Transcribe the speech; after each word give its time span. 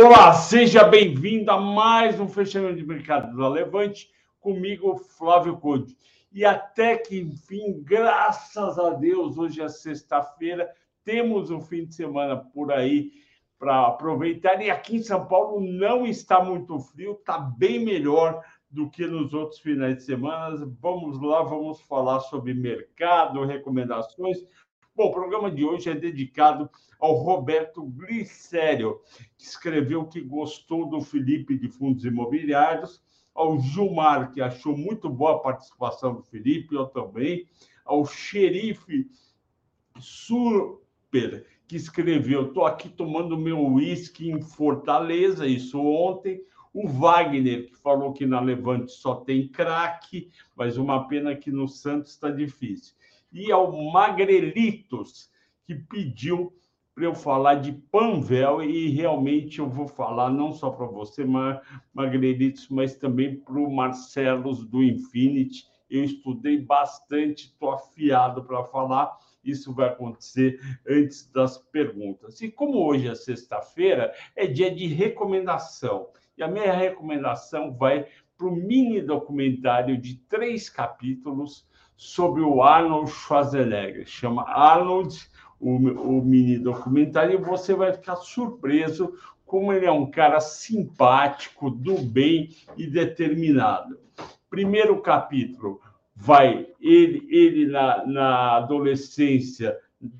Olá, 0.00 0.32
seja 0.32 0.84
bem-vindo 0.84 1.50
a 1.50 1.60
mais 1.60 2.20
um 2.20 2.28
fechamento 2.28 2.76
de 2.76 2.86
mercado 2.86 3.36
da 3.36 3.48
Levante, 3.48 4.08
comigo, 4.38 4.96
Flávio 4.96 5.56
Conde. 5.56 5.96
E 6.30 6.44
até 6.44 6.96
que, 6.96 7.18
enfim, 7.18 7.82
graças 7.82 8.78
a 8.78 8.90
Deus, 8.90 9.36
hoje 9.36 9.60
é 9.60 9.68
sexta-feira, 9.68 10.72
temos 11.04 11.50
um 11.50 11.60
fim 11.60 11.84
de 11.84 11.96
semana 11.96 12.36
por 12.36 12.70
aí 12.70 13.10
para 13.58 13.88
aproveitar. 13.88 14.62
E 14.62 14.70
aqui 14.70 14.98
em 14.98 15.02
São 15.02 15.26
Paulo 15.26 15.60
não 15.60 16.06
está 16.06 16.44
muito 16.44 16.78
frio, 16.78 17.14
está 17.14 17.36
bem 17.36 17.84
melhor 17.84 18.40
do 18.70 18.88
que 18.88 19.04
nos 19.04 19.34
outros 19.34 19.58
finais 19.58 19.96
de 19.96 20.04
semana. 20.04 20.64
Vamos 20.80 21.20
lá, 21.20 21.42
vamos 21.42 21.80
falar 21.80 22.20
sobre 22.20 22.54
mercado, 22.54 23.44
recomendações. 23.44 24.38
Bom, 24.94 25.06
o 25.06 25.12
programa 25.12 25.50
de 25.50 25.64
hoje 25.64 25.90
é 25.90 25.94
dedicado 25.96 26.70
ao 26.98 27.14
Roberto 27.14 27.84
Glicério, 27.84 29.00
que 29.36 29.44
escreveu 29.44 30.06
que 30.06 30.20
gostou 30.20 30.88
do 30.88 31.00
Felipe 31.00 31.56
de 31.56 31.68
Fundos 31.68 32.04
Imobiliários, 32.04 33.02
ao 33.34 33.60
Gilmar, 33.60 34.32
que 34.32 34.40
achou 34.40 34.76
muito 34.76 35.08
boa 35.08 35.36
a 35.36 35.38
participação 35.38 36.14
do 36.14 36.22
Felipe, 36.22 36.74
eu 36.74 36.86
também, 36.86 37.46
ao 37.84 38.04
Xerife 38.04 39.08
Super, 40.00 41.46
que 41.66 41.76
escreveu: 41.76 42.48
Estou 42.48 42.66
aqui 42.66 42.88
tomando 42.88 43.38
meu 43.38 43.64
uísque 43.64 44.30
em 44.30 44.42
Fortaleza, 44.42 45.46
isso 45.46 45.80
ontem. 45.80 46.42
O 46.74 46.86
Wagner, 46.86 47.66
que 47.68 47.76
falou 47.76 48.12
que 48.12 48.26
na 48.26 48.40
Levante 48.40 48.92
só 48.92 49.16
tem 49.16 49.48
craque, 49.48 50.30
mas 50.54 50.76
uma 50.76 51.08
pena 51.08 51.34
que 51.34 51.50
no 51.50 51.66
Santos 51.66 52.12
está 52.12 52.30
difícil 52.30 52.94
e 53.32 53.52
ao 53.52 53.72
Magrelitos, 53.90 55.30
que 55.64 55.74
pediu 55.74 56.52
para 56.98 57.06
eu 57.06 57.14
falar 57.14 57.54
de 57.54 57.70
Panvel, 57.70 58.60
e 58.60 58.88
realmente 58.88 59.60
eu 59.60 59.68
vou 59.68 59.86
falar 59.86 60.30
não 60.30 60.52
só 60.52 60.68
para 60.68 60.84
você, 60.84 61.24
Magrelitos, 61.94 62.68
mas 62.68 62.96
também 62.96 63.36
para 63.36 63.56
o 63.56 63.72
Marcelos 63.72 64.66
do 64.66 64.82
Infinity. 64.82 65.64
Eu 65.88 66.02
estudei 66.02 66.60
bastante, 66.60 67.44
estou 67.44 67.70
afiado 67.70 68.42
para 68.42 68.64
falar. 68.64 69.16
Isso 69.44 69.72
vai 69.72 69.90
acontecer 69.90 70.60
antes 70.88 71.30
das 71.30 71.56
perguntas. 71.56 72.40
E 72.40 72.50
como 72.50 72.84
hoje 72.84 73.06
é 73.06 73.14
sexta-feira, 73.14 74.12
é 74.34 74.48
dia 74.48 74.74
de 74.74 74.88
recomendação. 74.88 76.08
E 76.36 76.42
a 76.42 76.48
minha 76.48 76.72
recomendação 76.72 77.72
vai 77.72 78.08
para 78.36 78.48
o 78.48 78.56
mini 78.56 79.00
documentário 79.00 79.96
de 79.96 80.16
três 80.28 80.68
capítulos 80.68 81.64
sobre 81.94 82.42
o 82.42 82.60
Arnold 82.60 83.08
Schwarzenegger. 83.08 84.04
Chama 84.04 84.42
Arnold, 84.42 85.16
o, 85.60 85.76
o 85.76 86.24
mini 86.24 86.58
documentário, 86.58 87.34
e 87.34 87.42
você 87.42 87.74
vai 87.74 87.92
ficar 87.92 88.16
surpreso 88.16 89.14
como 89.44 89.72
ele 89.72 89.86
é 89.86 89.92
um 89.92 90.10
cara 90.10 90.40
simpático, 90.40 91.70
do 91.70 92.02
bem 92.02 92.50
e 92.76 92.86
determinado. 92.86 93.98
Primeiro 94.50 95.00
capítulo 95.00 95.80
vai 96.14 96.68
ele, 96.80 97.26
ele 97.30 97.66
na, 97.66 98.06
na 98.06 98.56
adolescência 98.56 99.78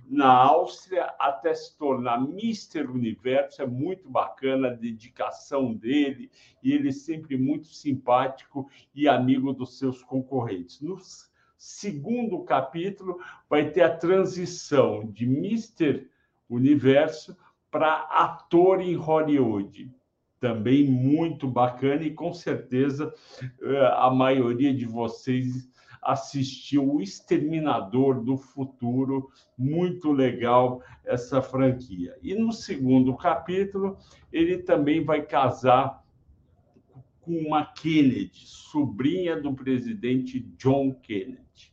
na 0.08 0.32
Áustria 0.32 1.14
até 1.18 1.54
se 1.54 1.76
tornar 1.78 2.20
Mister 2.20 2.90
Universo, 2.90 3.62
é 3.62 3.66
muito 3.66 4.10
bacana 4.10 4.68
a 4.68 4.74
dedicação 4.74 5.72
dele, 5.72 6.30
e 6.62 6.72
ele 6.72 6.90
sempre 6.92 7.36
muito 7.36 7.68
simpático 7.68 8.68
e 8.92 9.06
amigo 9.06 9.52
dos 9.52 9.78
seus 9.78 10.02
concorrentes. 10.02 10.80
Segundo 11.58 12.44
capítulo 12.44 13.18
vai 13.50 13.70
ter 13.70 13.82
a 13.82 13.94
transição 13.94 15.04
de 15.10 15.26
Mister 15.26 16.08
Universo 16.48 17.36
para 17.70 18.02
ator 18.04 18.80
em 18.80 18.94
Hollywood. 18.94 19.92
Também 20.40 20.88
muito 20.88 21.48
bacana 21.48 22.04
e 22.04 22.14
com 22.14 22.32
certeza 22.32 23.12
eh, 23.60 23.92
a 23.96 24.08
maioria 24.08 24.72
de 24.72 24.86
vocês 24.86 25.68
assistiu 26.00 26.94
O 26.94 27.02
Exterminador 27.02 28.22
do 28.22 28.36
Futuro, 28.36 29.30
muito 29.58 30.12
legal 30.12 30.80
essa 31.04 31.42
franquia. 31.42 32.16
E 32.22 32.36
no 32.36 32.52
segundo 32.52 33.16
capítulo, 33.16 33.98
ele 34.32 34.58
também 34.58 35.04
vai 35.04 35.22
casar 35.22 36.02
uma 37.28 37.66
Kennedy, 37.66 38.46
sobrinha 38.46 39.40
do 39.40 39.54
presidente 39.54 40.40
John 40.56 40.94
Kennedy. 40.94 41.72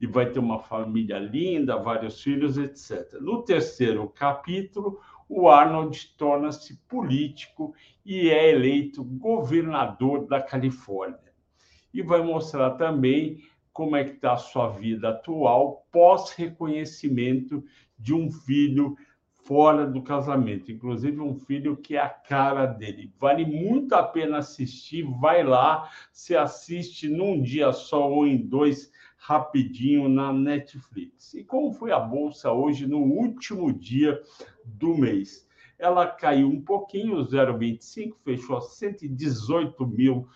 E 0.00 0.06
vai 0.06 0.30
ter 0.30 0.38
uma 0.38 0.58
família 0.58 1.18
linda, 1.18 1.76
vários 1.76 2.22
filhos, 2.22 2.56
etc. 2.56 3.20
No 3.20 3.42
terceiro 3.42 4.08
capítulo, 4.08 4.98
o 5.28 5.48
Arnold 5.48 6.14
torna-se 6.16 6.76
político 6.88 7.74
e 8.04 8.30
é 8.30 8.50
eleito 8.50 9.04
governador 9.04 10.26
da 10.26 10.42
Califórnia. 10.42 11.32
E 11.92 12.02
vai 12.02 12.22
mostrar 12.22 12.70
também 12.72 13.38
como 13.72 13.94
é 13.94 14.04
que 14.04 14.14
está 14.14 14.32
a 14.32 14.38
sua 14.38 14.68
vida 14.70 15.10
atual 15.10 15.86
pós-reconhecimento 15.92 17.62
de 17.98 18.12
um 18.12 18.30
filho 18.30 18.96
fora 19.50 19.84
do 19.84 20.00
casamento, 20.00 20.70
inclusive 20.70 21.20
um 21.20 21.34
filho 21.34 21.76
que 21.76 21.96
é 21.96 22.00
a 22.00 22.08
cara 22.08 22.66
dele. 22.66 23.12
Vale 23.18 23.44
muito 23.44 23.96
a 23.96 24.02
pena 24.04 24.38
assistir, 24.38 25.02
vai 25.02 25.42
lá, 25.42 25.90
se 26.12 26.36
assiste 26.36 27.08
num 27.08 27.42
dia 27.42 27.72
só 27.72 28.08
ou 28.08 28.24
em 28.24 28.36
dois, 28.36 28.92
rapidinho 29.16 30.08
na 30.08 30.32
Netflix. 30.32 31.34
E 31.34 31.42
como 31.42 31.72
foi 31.72 31.90
a 31.90 31.98
bolsa 31.98 32.52
hoje 32.52 32.86
no 32.86 32.98
último 32.98 33.72
dia 33.72 34.22
do 34.64 34.96
mês? 34.96 35.48
Ela 35.76 36.06
caiu 36.06 36.46
um 36.46 36.62
pouquinho, 36.62 37.16
0,25, 37.16 38.14
fechou 38.22 38.56
a 38.56 38.60
118 38.60 39.84
mil 39.84 40.28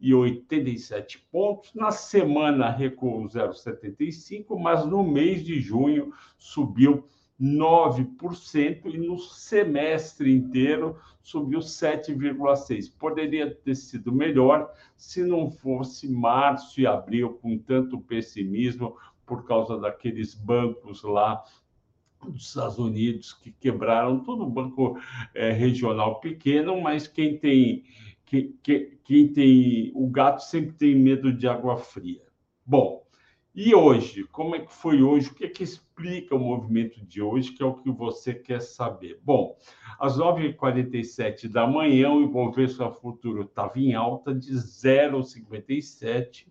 e 0.00 0.14
87 0.14 1.18
pontos. 1.32 1.74
Na 1.74 1.90
semana 1.90 2.70
recuou 2.70 3.24
0,75, 3.24 4.56
mas 4.56 4.86
no 4.86 5.02
mês 5.02 5.44
de 5.44 5.60
junho 5.60 6.12
subiu 6.38 7.08
9% 7.42 8.94
e 8.94 8.98
no 8.98 9.18
semestre 9.18 10.32
inteiro 10.32 10.96
subiu 11.20 11.58
7,6%. 11.58 12.92
Poderia 12.96 13.52
ter 13.52 13.74
sido 13.74 14.12
melhor 14.12 14.72
se 14.96 15.24
não 15.24 15.50
fosse 15.50 16.08
março 16.08 16.80
e 16.80 16.86
abril 16.86 17.34
com 17.42 17.58
tanto 17.58 18.00
pessimismo 18.00 18.96
por 19.26 19.44
causa 19.44 19.76
daqueles 19.76 20.34
bancos 20.34 21.02
lá 21.02 21.42
dos 22.22 22.48
Estados 22.48 22.78
Unidos 22.78 23.32
que 23.32 23.50
quebraram, 23.50 24.20
todo 24.20 24.46
banco 24.46 24.96
é, 25.34 25.50
regional 25.50 26.20
pequeno, 26.20 26.80
mas 26.80 27.08
quem 27.08 27.36
tem, 27.36 27.82
quem, 28.24 29.32
tem 29.32 29.90
o 29.96 30.06
gato 30.08 30.40
sempre 30.40 30.72
tem 30.74 30.94
medo 30.94 31.32
de 31.32 31.48
água 31.48 31.76
fria. 31.76 32.22
Bom, 32.64 33.01
e 33.54 33.74
hoje, 33.74 34.24
como 34.32 34.56
é 34.56 34.60
que 34.60 34.72
foi 34.72 35.02
hoje? 35.02 35.28
O 35.28 35.34
que 35.34 35.44
é 35.44 35.48
que 35.48 35.62
explica 35.62 36.34
o 36.34 36.38
movimento 36.38 37.04
de 37.04 37.20
hoje, 37.20 37.52
que 37.52 37.62
é 37.62 37.66
o 37.66 37.74
que 37.74 37.90
você 37.90 38.32
quer 38.32 38.62
saber? 38.62 39.20
Bom, 39.22 39.58
às 40.00 40.16
9h47 40.16 41.48
da 41.48 41.66
manhã, 41.66 42.10
o 42.10 42.22
Ibovespa 42.22 42.90
Futuro 42.90 43.42
estava 43.42 43.78
em 43.78 43.94
alta 43.94 44.34
de 44.34 44.54
0,57, 44.54 46.46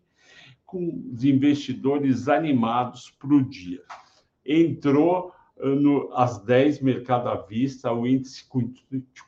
com 0.63 1.11
os 1.11 1.23
investidores 1.23 2.28
animados 2.28 3.09
para 3.09 3.34
o 3.34 3.43
dia. 3.43 3.81
Entrou 4.46 5.34
eh, 5.58 5.67
no, 5.67 6.14
às 6.14 6.37
10 6.43 6.81
mercado 6.81 7.29
à 7.29 7.35
vista, 7.35 7.91
o 7.91 8.05
índice 8.05 8.47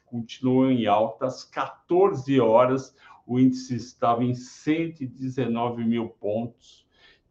continuou 0.06 0.70
em 0.70 0.86
alta, 0.86 1.26
às 1.26 1.44
14 1.44 2.40
horas, 2.40 2.96
o 3.26 3.40
índice 3.40 3.76
estava 3.76 4.24
em 4.24 4.36
119 4.36 5.84
mil 5.84 6.10
pontos, 6.10 6.83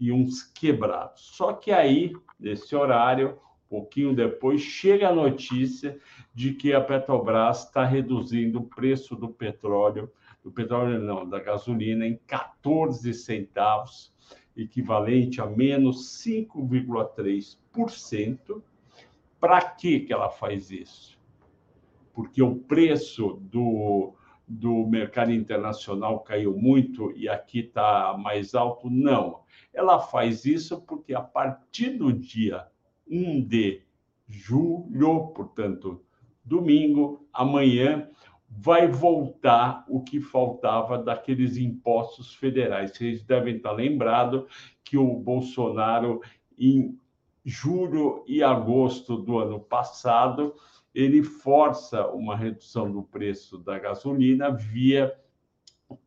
e 0.03 0.11
uns 0.11 0.43
quebrados. 0.43 1.31
Só 1.37 1.53
que 1.53 1.71
aí, 1.71 2.13
nesse 2.37 2.75
horário, 2.75 3.39
pouquinho 3.69 4.13
depois, 4.13 4.61
chega 4.61 5.09
a 5.09 5.15
notícia 5.15 5.97
de 6.35 6.55
que 6.55 6.73
a 6.73 6.81
Petrobras 6.81 7.67
está 7.67 7.85
reduzindo 7.85 8.59
o 8.59 8.65
preço 8.65 9.15
do 9.15 9.29
petróleo, 9.29 10.11
do 10.43 10.51
petróleo 10.51 11.01
não, 11.01 11.25
da 11.27 11.39
gasolina, 11.39 12.05
em 12.05 12.19
14 12.27 13.15
centavos, 13.15 14.13
equivalente 14.57 15.41
a 15.41 15.47
menos 15.47 16.21
5,3%. 16.21 18.61
Para 19.39 19.61
que, 19.61 20.01
que 20.01 20.13
ela 20.13 20.31
faz 20.31 20.73
isso? 20.73 21.17
Porque 22.13 22.43
o 22.43 22.57
preço 22.57 23.39
do, 23.41 24.15
do 24.55 24.87
mercado 24.87 25.33
internacional 25.33 26.21
caiu 26.21 26.57
muito 26.57 27.11
e 27.17 27.29
aqui 27.29 27.61
está 27.61 28.17
mais 28.19 28.55
alto? 28.55 28.91
Não 28.91 29.43
ela 29.73 29.99
faz 29.99 30.45
isso 30.45 30.81
porque 30.83 31.15
a 31.15 31.21
partir 31.21 31.91
do 31.91 32.13
dia 32.13 32.67
1 33.09 33.43
de 33.47 33.83
julho, 34.29 35.29
portanto, 35.29 36.03
domingo, 36.45 37.27
amanhã, 37.33 38.09
vai 38.49 38.87
voltar 38.87 39.85
o 39.89 40.03
que 40.03 40.21
faltava 40.21 40.99
daqueles 40.99 41.57
impostos 41.57 42.35
federais. 42.35 42.93
Vocês 42.93 43.23
devem 43.25 43.57
estar 43.57 43.73
lembrados 43.73 44.45
que 44.85 44.99
o 44.99 45.15
Bolsonaro, 45.15 46.21
em 46.59 46.99
julho 47.45 48.23
e 48.27 48.43
agosto 48.43 49.17
do 49.17 49.39
ano 49.39 49.59
passado, 49.59 50.55
ele 50.95 51.23
força 51.23 52.07
uma 52.09 52.37
redução 52.37 52.91
do 52.91 53.03
preço 53.03 53.59
da 53.59 53.79
gasolina 53.79 54.51
via 54.51 55.17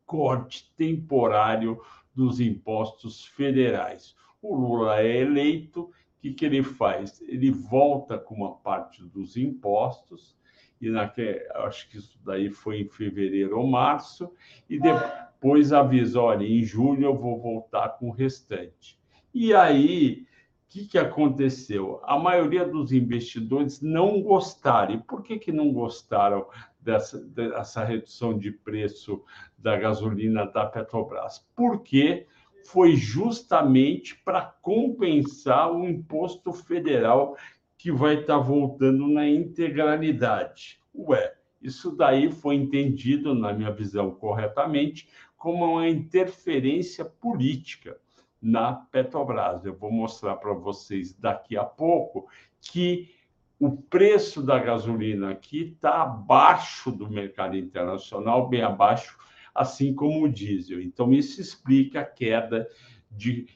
corte 0.04 0.72
temporário 0.76 1.80
dos 2.14 2.40
impostos 2.40 3.24
federais. 3.24 4.14
O 4.40 4.54
Lula 4.54 5.00
é 5.00 5.18
eleito, 5.18 5.82
o 5.82 5.92
que, 6.20 6.32
que 6.32 6.44
ele 6.44 6.62
faz? 6.62 7.20
Ele 7.22 7.50
volta 7.50 8.18
com 8.18 8.34
uma 8.34 8.54
parte 8.56 9.02
dos 9.02 9.36
impostos, 9.36 10.36
e 10.80 10.88
naquele, 10.88 11.40
acho 11.54 11.88
que 11.88 11.98
isso 11.98 12.18
daí 12.24 12.50
foi 12.50 12.80
em 12.80 12.88
fevereiro 12.88 13.58
ou 13.58 13.66
março, 13.66 14.32
e 14.68 14.78
depois 14.78 15.72
avisa, 15.72 16.20
olha, 16.20 16.44
em 16.44 16.62
julho 16.62 17.04
eu 17.04 17.16
vou 17.16 17.40
voltar 17.40 17.90
com 17.90 18.08
o 18.08 18.12
restante. 18.12 18.98
E 19.34 19.54
aí, 19.54 20.26
que, 20.68 20.86
que 20.86 20.98
aconteceu? 20.98 22.00
A 22.04 22.18
maioria 22.18 22.64
dos 22.64 22.92
investidores 22.92 23.80
não 23.80 24.20
gostaram. 24.20 24.94
E 24.94 25.02
por 25.02 25.22
que, 25.22 25.38
que 25.38 25.52
não 25.52 25.72
gostaram 25.72 26.46
dessa, 26.80 27.18
dessa 27.18 27.84
redução 27.84 28.38
de 28.38 28.50
preço 28.50 29.22
da 29.56 29.76
gasolina 29.76 30.44
da 30.46 30.66
Petrobras? 30.66 31.46
Porque 31.54 32.26
foi 32.64 32.96
justamente 32.96 34.16
para 34.24 34.42
compensar 34.42 35.72
o 35.72 35.88
imposto 35.88 36.52
federal 36.52 37.36
que 37.78 37.92
vai 37.92 38.20
estar 38.20 38.38
tá 38.38 38.42
voltando 38.42 39.06
na 39.06 39.28
integralidade. 39.28 40.80
Ué, 40.94 41.34
isso 41.62 41.94
daí 41.94 42.30
foi 42.32 42.56
entendido, 42.56 43.34
na 43.34 43.52
minha 43.52 43.70
visão, 43.70 44.10
corretamente, 44.10 45.08
como 45.36 45.64
uma 45.64 45.88
interferência 45.88 47.04
política 47.04 47.98
na 48.46 48.72
Petrobras. 48.72 49.64
Eu 49.64 49.74
vou 49.74 49.90
mostrar 49.90 50.36
para 50.36 50.52
vocês 50.52 51.12
daqui 51.12 51.56
a 51.56 51.64
pouco 51.64 52.28
que 52.60 53.10
o 53.58 53.72
preço 53.72 54.40
da 54.40 54.56
gasolina 54.56 55.30
aqui 55.30 55.72
está 55.74 56.02
abaixo 56.02 56.92
do 56.92 57.10
mercado 57.10 57.56
internacional, 57.56 58.48
bem 58.48 58.62
abaixo, 58.62 59.18
assim 59.52 59.92
como 59.92 60.24
o 60.24 60.28
diesel. 60.28 60.80
Então, 60.80 61.12
isso 61.12 61.40
explica 61.40 62.02
a 62.02 62.04
queda 62.04 62.68
de 63.10 63.48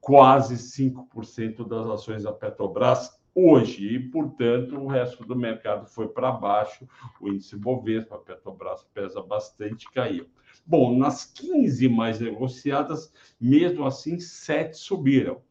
quase 0.00 0.56
5% 0.56 1.68
das 1.68 1.86
ações 1.86 2.24
da 2.24 2.32
Petrobras 2.32 3.16
hoje, 3.34 3.96
e, 3.96 3.98
portanto, 3.98 4.76
o 4.76 4.86
resto 4.86 5.24
do 5.24 5.34
mercado 5.34 5.86
foi 5.86 6.08
para 6.08 6.30
baixo, 6.30 6.88
o 7.20 7.28
índice 7.28 7.56
Bovespa, 7.56 8.18
Petrobras 8.18 8.84
pesa 8.94 9.20
bastante, 9.22 9.90
caiu. 9.90 10.26
Bom, 10.64 10.96
nas 10.96 11.24
15 11.24 11.88
mais 11.88 12.20
negociadas, 12.20 13.12
mesmo 13.40 13.84
assim, 13.84 14.18
sete 14.20 14.76
subiram. 14.76 15.42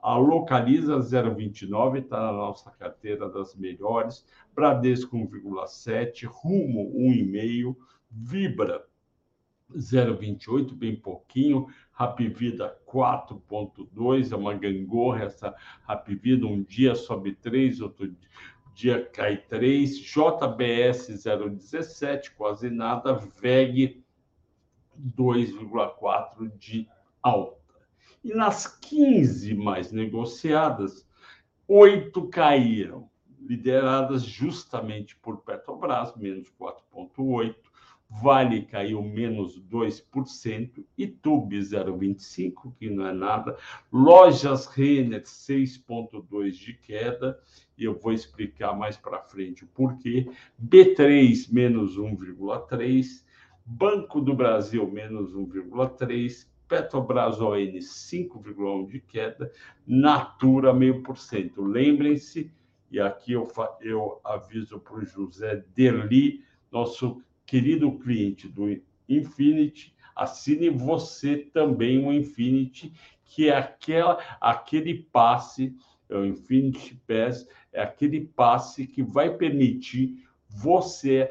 A 0.00 0.16
Localiza 0.16 0.98
0,29 0.98 2.02
está 2.02 2.20
na 2.20 2.32
nossa 2.32 2.70
carteira 2.72 3.28
das 3.28 3.54
melhores, 3.54 4.26
Bradesco 4.54 5.16
1,7, 5.16 6.26
Rumo 6.26 6.92
1,5, 6.94 7.76
Vibra 8.10 8.84
0,28, 9.76 10.74
bem 10.74 10.96
pouquinho, 10.96 11.66
Rapvida 11.92 12.76
4,2, 12.86 14.32
é 14.32 14.36
uma 14.36 14.54
gangorra 14.54 15.24
essa 15.24 15.54
Rapvida, 15.82 16.46
um 16.46 16.62
dia 16.62 16.94
sobe 16.94 17.34
3, 17.34 17.80
outro 17.80 18.14
dia 18.74 19.04
cai 19.04 19.36
3, 19.36 19.98
JBS 19.98 21.08
0,17, 21.10 22.32
quase 22.36 22.70
nada, 22.70 23.14
VEG 23.14 24.02
2,4 25.16 26.50
de 26.58 26.88
alta. 27.22 27.60
E 28.24 28.32
nas 28.34 28.66
15 28.66 29.54
mais 29.54 29.92
negociadas, 29.92 31.06
oito 31.66 32.28
caíram, 32.28 33.10
lideradas 33.40 34.22
justamente 34.22 35.16
por 35.16 35.38
Petrobras, 35.38 36.14
menos 36.16 36.48
4,8%, 36.60 37.54
Vale 38.20 38.62
caiu 38.62 39.02
menos 39.02 39.58
2%, 39.70 40.84
Itube 40.98 41.58
0,25%, 41.58 42.74
que 42.78 42.90
não 42.90 43.06
é 43.06 43.12
nada, 43.12 43.56
Lojas 43.90 44.66
Renner 44.66 45.22
6,2% 45.22 46.50
de 46.50 46.74
queda, 46.74 47.40
e 47.76 47.84
eu 47.84 47.98
vou 47.98 48.12
explicar 48.12 48.76
mais 48.76 48.96
para 48.96 49.22
frente 49.22 49.64
o 49.64 49.68
porquê, 49.68 50.30
B3 50.62 51.50
menos 51.52 51.96
1,3%, 51.96 53.24
Banco 53.64 54.20
do 54.20 54.34
Brasil 54.34 54.86
menos 54.90 55.34
1,3%, 55.34 56.46
Petrobras 56.68 57.38
ON 57.40 57.54
5,1% 57.54 58.88
de 58.88 59.00
queda, 59.00 59.52
Natura 59.86 60.72
meio 60.72 61.02
por 61.02 61.18
cento. 61.18 61.62
Lembrem-se, 61.62 62.50
e 62.90 62.98
aqui 62.98 63.32
eu, 63.32 63.46
eu 63.80 64.20
aviso 64.24 64.80
para 64.80 64.96
o 64.96 65.04
José 65.04 65.64
Derli, 65.74 66.42
nosso 66.70 67.22
querido 67.52 67.98
cliente 67.98 68.48
do 68.48 68.64
Infinity, 69.06 69.94
assine 70.16 70.70
você 70.70 71.36
também 71.36 72.02
o 72.02 72.10
Infinity, 72.10 72.94
que 73.26 73.50
é 73.50 73.54
aquela, 73.58 74.18
aquele 74.40 75.02
passe, 75.12 75.76
é 76.08 76.16
o 76.16 76.24
Infinity 76.24 76.98
Pass, 77.06 77.46
é 77.70 77.82
aquele 77.82 78.22
passe 78.24 78.86
que 78.86 79.02
vai 79.02 79.36
permitir 79.36 80.26
você 80.48 81.30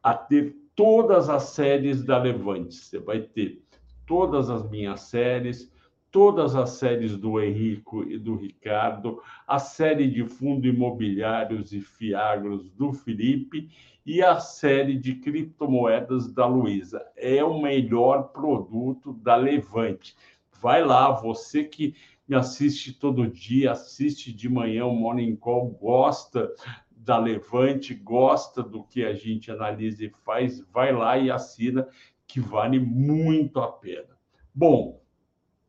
a 0.00 0.14
ter 0.14 0.54
todas 0.76 1.28
as 1.28 1.42
séries 1.42 2.04
da 2.04 2.16
Levante. 2.16 2.76
Você 2.76 3.00
vai 3.00 3.20
ter 3.20 3.60
todas 4.06 4.50
as 4.50 4.70
minhas 4.70 5.00
séries, 5.00 5.68
todas 6.10 6.56
as 6.56 6.70
séries 6.70 7.16
do 7.16 7.40
Henrico 7.40 8.02
e 8.04 8.18
do 8.18 8.34
Ricardo, 8.34 9.22
a 9.46 9.58
série 9.58 10.10
de 10.10 10.24
fundo 10.24 10.66
imobiliários 10.66 11.72
e 11.72 11.80
fiagros 11.80 12.70
do 12.70 12.92
Felipe 12.92 13.70
e 14.04 14.22
a 14.22 14.40
série 14.40 14.96
de 14.96 15.14
criptomoedas 15.14 16.32
da 16.32 16.46
Luísa. 16.46 17.04
É 17.16 17.44
o 17.44 17.60
melhor 17.60 18.32
produto 18.32 19.12
da 19.12 19.36
Levante. 19.36 20.16
Vai 20.60 20.84
lá, 20.84 21.10
você 21.10 21.64
que 21.64 21.94
me 22.28 22.36
assiste 22.36 22.92
todo 22.92 23.26
dia, 23.26 23.72
assiste 23.72 24.32
de 24.32 24.48
manhã 24.48 24.86
o 24.86 24.94
Morning 24.94 25.36
Call, 25.36 25.68
gosta 25.70 26.52
da 26.90 27.18
Levante, 27.18 27.94
gosta 27.94 28.62
do 28.62 28.84
que 28.84 29.04
a 29.04 29.14
gente 29.14 29.50
analisa 29.50 30.04
e 30.04 30.12
faz, 30.24 30.60
vai 30.72 30.92
lá 30.92 31.18
e 31.18 31.30
assina, 31.30 31.88
que 32.26 32.38
vale 32.38 32.78
muito 32.78 33.58
a 33.58 33.72
pena. 33.72 34.16
Bom, 34.54 35.00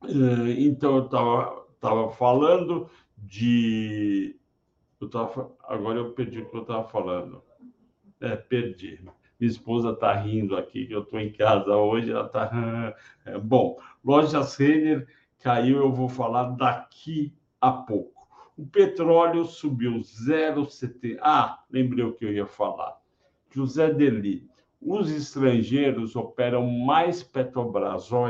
então 0.03 0.97
eu 0.97 1.05
estava 1.05 2.11
falando 2.11 2.89
de. 3.17 4.35
Eu 4.99 5.09
tava, 5.09 5.51
agora 5.63 5.99
eu 5.99 6.11
perdi 6.13 6.39
o 6.39 6.49
que 6.49 6.57
eu 6.57 6.61
estava 6.61 6.87
falando. 6.87 7.43
É, 8.19 8.35
perdi. 8.35 8.99
Minha 9.39 9.51
esposa 9.51 9.91
está 9.91 10.13
rindo 10.13 10.55
aqui, 10.55 10.85
que 10.85 10.93
eu 10.93 11.01
estou 11.01 11.19
em 11.19 11.31
casa 11.31 11.75
hoje, 11.75 12.11
ela 12.11 12.25
está. 12.25 12.95
É, 13.25 13.37
bom, 13.37 13.77
loja 14.03 14.41
Renner 14.41 15.07
caiu, 15.39 15.77
eu 15.77 15.91
vou 15.91 16.09
falar 16.09 16.55
daqui 16.55 17.33
a 17.59 17.71
pouco. 17.71 18.27
O 18.57 18.65
petróleo 18.65 19.45
subiu 19.45 19.99
0,70. 19.99 21.17
Ah, 21.21 21.63
lembrei 21.69 22.03
o 22.03 22.13
que 22.13 22.25
eu 22.25 22.33
ia 22.33 22.47
falar. 22.47 22.99
José 23.51 23.93
Deli, 23.93 24.47
os 24.81 25.11
estrangeiros 25.11 26.15
operam 26.15 26.65
mais 26.67 27.21
Petrobras 27.21 28.11
ON 28.11 28.29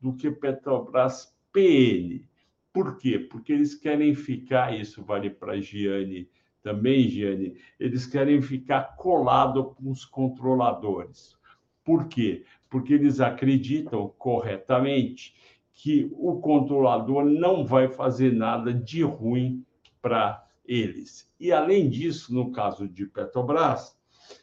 do 0.00 0.14
que 0.14 0.30
Petrobras 0.30 1.34
PN. 1.52 2.24
Por 2.72 2.96
quê? 2.96 3.18
Porque 3.18 3.52
eles 3.52 3.74
querem 3.74 4.14
ficar, 4.14 4.78
isso 4.78 5.02
vale 5.02 5.30
para 5.30 5.60
Gianni 5.60 6.28
também, 6.62 7.08
Gianni, 7.08 7.56
eles 7.78 8.06
querem 8.06 8.42
ficar 8.42 8.96
colado 8.96 9.74
com 9.74 9.90
os 9.90 10.04
controladores. 10.04 11.36
Por 11.84 12.08
quê? 12.08 12.44
Porque 12.68 12.92
eles 12.92 13.20
acreditam 13.20 14.12
corretamente 14.18 15.34
que 15.72 16.10
o 16.12 16.40
controlador 16.40 17.24
não 17.24 17.64
vai 17.64 17.88
fazer 17.88 18.32
nada 18.32 18.74
de 18.74 19.02
ruim 19.02 19.64
para 20.02 20.44
eles. 20.64 21.32
E 21.40 21.52
além 21.52 21.88
disso, 21.88 22.34
no 22.34 22.50
caso 22.50 22.86
de 22.86 23.06
Petrobras, 23.06 23.96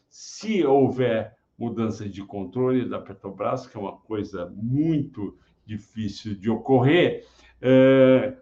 se 0.09 0.65
houver 0.65 1.38
mudança 1.57 2.09
de 2.09 2.24
controle 2.24 2.88
da 2.88 3.00
Petrobras, 3.00 3.67
que 3.67 3.77
é 3.77 3.79
uma 3.79 3.97
coisa 3.97 4.51
muito 4.55 5.38
difícil 5.65 6.36
de 6.36 6.50
ocorrer, 6.50 7.25
é, 7.62 8.38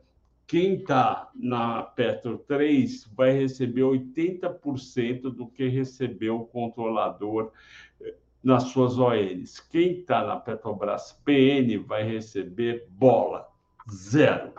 quem 0.46 0.76
está 0.76 1.30
na 1.34 1.82
Petro 1.82 2.38
3 2.38 3.06
vai 3.16 3.32
receber 3.32 3.82
80% 3.82 5.22
do 5.22 5.48
que 5.48 5.68
recebeu 5.68 6.42
o 6.42 6.46
controlador 6.46 7.52
é, 8.02 8.14
nas 8.44 8.64
suas 8.64 9.00
ONs. 9.00 9.60
Quem 9.60 10.00
está 10.00 10.26
na 10.26 10.36
Petrobras 10.36 11.14
PN 11.24 11.78
vai 11.80 12.04
receber 12.04 12.86
bola, 12.90 13.48
zero. 13.90 14.52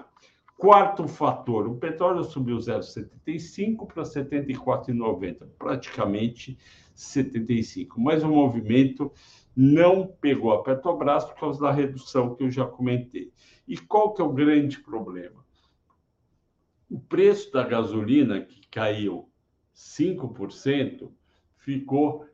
Quarto 0.56 1.06
fator, 1.06 1.66
o 1.66 1.76
petróleo 1.76 2.25
subiu 2.25 2.56
0,75 2.56 3.87
para 3.87 4.02
74,90, 4.04 5.47
praticamente 5.59 6.56
75. 6.94 8.00
Mas 8.00 8.23
o 8.23 8.28
movimento 8.28 9.12
não 9.56 10.06
pegou 10.06 10.52
a 10.52 10.62
Petrobras 10.62 11.25
por 11.25 11.37
causa 11.37 11.61
da 11.61 11.70
redução 11.70 12.34
que 12.34 12.42
eu 12.42 12.50
já 12.50 12.66
comentei. 12.66 13.32
E 13.66 13.76
qual 13.76 14.12
que 14.12 14.20
é 14.20 14.25
o 14.25 14.32
grande 14.32 14.80
problema? 14.80 15.44
O 16.90 16.99
preço 16.99 17.52
da 17.52 17.62
gasolina 17.62 18.40
que 18.40 18.66
caiu 18.68 19.28
5%, 19.75 21.11
ficou 21.58 22.26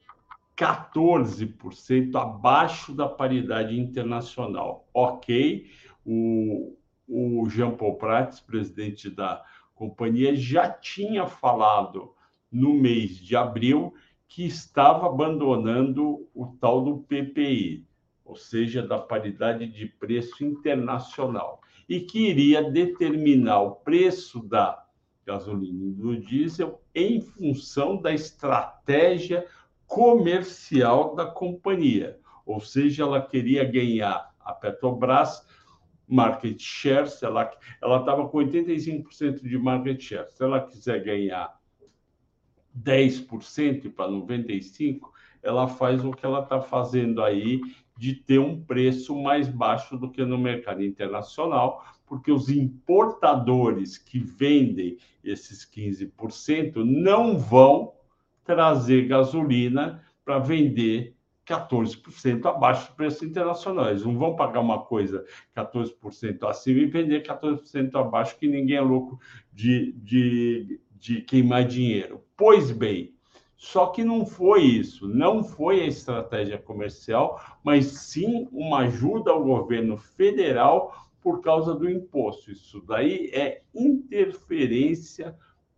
14% 0.56 2.14
abaixo 2.16 2.94
da 2.94 3.08
paridade 3.08 3.78
internacional. 3.78 4.88
Ok, 4.92 5.70
o, 6.04 6.76
o 7.08 7.48
Jean 7.48 7.70
Paul 7.70 7.96
Prats, 7.96 8.40
presidente 8.40 9.08
da 9.08 9.42
companhia, 9.74 10.36
já 10.36 10.68
tinha 10.68 11.26
falado 11.26 12.12
no 12.50 12.74
mês 12.74 13.16
de 13.16 13.36
abril 13.36 13.94
que 14.30 14.46
estava 14.46 15.06
abandonando 15.06 16.28
o 16.32 16.46
tal 16.60 16.84
do 16.84 16.98
PPI, 16.98 17.84
ou 18.24 18.36
seja, 18.36 18.80
da 18.80 18.96
paridade 18.96 19.66
de 19.66 19.86
preço 19.86 20.44
internacional, 20.44 21.60
e 21.88 21.98
que 21.98 22.28
iria 22.28 22.70
determinar 22.70 23.60
o 23.60 23.72
preço 23.72 24.40
da 24.40 24.86
gasolina 25.26 25.84
e 25.84 25.90
do 25.90 26.16
diesel 26.16 26.80
em 26.94 27.20
função 27.20 28.00
da 28.00 28.14
estratégia 28.14 29.44
comercial 29.84 31.16
da 31.16 31.26
companhia. 31.26 32.16
Ou 32.46 32.60
seja, 32.60 33.02
ela 33.02 33.20
queria 33.20 33.64
ganhar 33.64 34.32
a 34.38 34.52
Petrobras 34.52 35.44
market 36.06 36.60
share, 36.60 37.08
se 37.08 37.24
ela 37.24 37.50
ela 37.82 37.98
estava 37.98 38.28
com 38.28 38.38
85% 38.38 39.42
de 39.42 39.58
market 39.58 40.00
share. 40.00 40.30
Se 40.30 40.44
ela 40.44 40.60
quiser 40.60 41.02
ganhar 41.02 41.59
10% 42.82 43.92
para 43.92 44.10
95, 44.10 45.12
ela 45.42 45.68
faz 45.68 46.04
o 46.04 46.12
que 46.12 46.24
ela 46.24 46.40
está 46.40 46.60
fazendo 46.60 47.22
aí 47.22 47.60
de 47.96 48.14
ter 48.14 48.38
um 48.38 48.62
preço 48.62 49.14
mais 49.14 49.48
baixo 49.48 49.96
do 49.96 50.10
que 50.10 50.24
no 50.24 50.38
mercado 50.38 50.82
internacional, 50.82 51.84
porque 52.06 52.32
os 52.32 52.48
importadores 52.48 53.98
que 53.98 54.18
vendem 54.18 54.96
esses 55.22 55.64
15% 55.64 56.76
não 56.84 57.38
vão 57.38 57.92
trazer 58.44 59.06
gasolina 59.06 60.02
para 60.24 60.38
vender 60.38 61.14
14% 61.46 62.46
abaixo 62.46 62.90
do 62.90 62.96
preço 62.96 63.24
internacional. 63.24 63.90
Eles 63.90 64.04
não 64.04 64.16
vão 64.16 64.36
pagar 64.36 64.60
uma 64.60 64.84
coisa 64.84 65.24
14% 65.56 66.48
acima 66.48 66.80
e 66.80 66.86
vender 66.86 67.22
14% 67.22 67.94
abaixo, 67.96 68.38
que 68.38 68.46
ninguém 68.46 68.76
é 68.76 68.80
louco 68.80 69.18
de, 69.52 69.92
de, 69.92 70.80
de 71.00 71.22
queimar 71.22 71.64
dinheiro. 71.64 72.22
Pois 72.36 72.70
bem, 72.70 73.14
só 73.56 73.86
que 73.86 74.04
não 74.04 74.24
foi 74.24 74.62
isso, 74.62 75.08
não 75.08 75.42
foi 75.42 75.80
a 75.80 75.86
estratégia 75.86 76.58
comercial, 76.58 77.40
mas 77.64 77.86
sim 77.86 78.48
uma 78.52 78.80
ajuda 78.80 79.30
ao 79.30 79.42
governo 79.42 79.96
federal 79.96 80.94
por 81.20 81.40
causa 81.40 81.74
do 81.74 81.90
imposto. 81.90 82.50
Isso 82.50 82.82
daí 82.86 83.30
é 83.32 83.62
interferência 83.74 85.36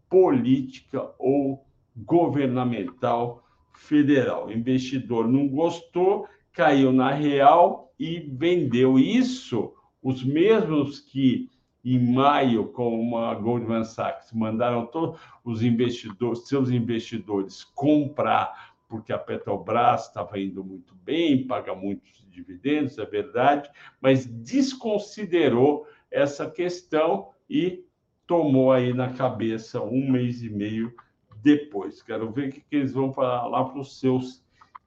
política 0.09 1.11
ou 1.19 1.65
governamental 1.97 3.45
federal. 3.75 4.47
O 4.47 4.53
investidor 4.53 5.27
não 5.29 5.49
gostou, 5.49 6.27
caiu 6.53 6.93
na 6.93 7.13
real 7.13 7.93
e 7.99 8.21
vendeu 8.21 8.99
isso. 8.99 9.73
Os 10.03 10.23
mesmos 10.23 11.01
que 11.01 11.49
em 11.85 11.99
maio, 12.13 12.69
com 12.69 13.17
a 13.19 13.35
Goldman 13.35 13.85
Sachs, 13.85 14.33
mandaram 14.33 14.87
todos 14.87 15.21
os 15.45 15.63
investidores, 15.63 16.47
seus 16.47 16.71
investidores 16.71 17.65
comprar, 17.65 18.75
porque 18.89 19.13
a 19.13 19.19
Petrobras 19.19 20.07
estava 20.07 20.39
indo 20.39 20.63
muito 20.63 20.95
bem, 20.95 21.47
paga 21.47 21.75
muitos 21.75 22.25
dividendos, 22.31 22.99
é 22.99 23.05
verdade, 23.05 23.69
mas 24.01 24.27
desconsiderou 24.27 25.87
essa 26.11 26.49
questão 26.49 27.31
e 27.49 27.85
tomou 28.27 28.73
aí 28.73 28.95
na 28.95 29.13
cabeça 29.13 29.83
um 29.83 30.11
mês 30.11 30.43
e 30.43 30.49
meio 30.49 30.95
depois. 31.43 32.03
Quero 32.03 32.31
ver 32.31 32.49
o 32.49 32.53
que 32.53 32.65
eles 32.71 32.93
vão 32.93 33.13
falar 33.13 33.65
para 33.65 33.81
os 33.81 33.99
seus 33.99 34.43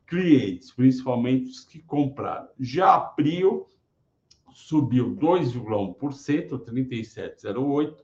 clientes, 0.07 0.71
principalmente 0.71 1.49
os 1.49 1.65
que 1.65 1.79
compraram. 1.79 2.47
Já 2.59 2.95
a 2.95 2.99
Prio 2.99 3.67
subiu 4.55 5.13
2,1%, 5.17 6.63
37,08%. 6.63 7.97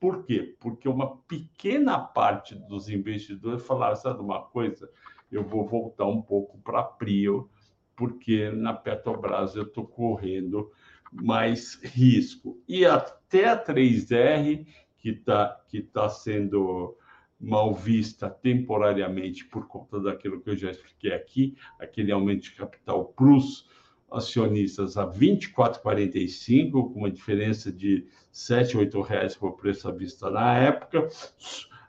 Por 0.00 0.24
quê? 0.24 0.56
Porque 0.58 0.88
uma 0.88 1.16
pequena 1.28 1.96
parte 1.96 2.56
dos 2.56 2.88
investidores 2.88 3.64
falaram, 3.64 3.94
sabe 3.94 4.20
uma 4.20 4.42
coisa? 4.42 4.90
Eu 5.30 5.44
vou 5.44 5.64
voltar 5.64 6.06
um 6.06 6.20
pouco 6.20 6.58
para 6.58 6.80
a 6.80 6.82
Prio, 6.82 7.48
porque 7.94 8.50
na 8.50 8.74
Petrobras 8.74 9.54
eu 9.54 9.62
estou 9.62 9.86
correndo 9.86 10.72
mais 11.12 11.80
risco. 11.80 12.60
E 12.66 12.84
até 12.84 13.48
a 13.48 13.64
3R, 13.64 14.66
que 14.98 15.10
está 15.10 15.60
que 15.68 15.80
tá 15.80 16.08
sendo 16.08 16.96
mal 17.38 17.72
vista 17.72 18.28
temporariamente 18.28 19.44
por 19.44 19.68
conta 19.68 20.00
daquilo 20.00 20.40
que 20.40 20.50
eu 20.50 20.56
já 20.56 20.72
expliquei 20.72 21.12
aqui, 21.12 21.56
aquele 21.78 22.10
aumento 22.10 22.42
de 22.42 22.54
capital 22.56 23.04
para 23.04 23.64
acionistas 24.12 24.96
a 24.96 25.04
24,45, 25.06 26.92
com 26.92 27.00
uma 27.00 27.10
diferença 27.10 27.72
de 27.72 28.06
7, 28.30 28.78
8 28.78 29.00
reais 29.00 29.34
por 29.36 29.56
preço 29.56 29.88
à 29.88 29.92
vista 29.92 30.30
na 30.30 30.56
época. 30.58 31.08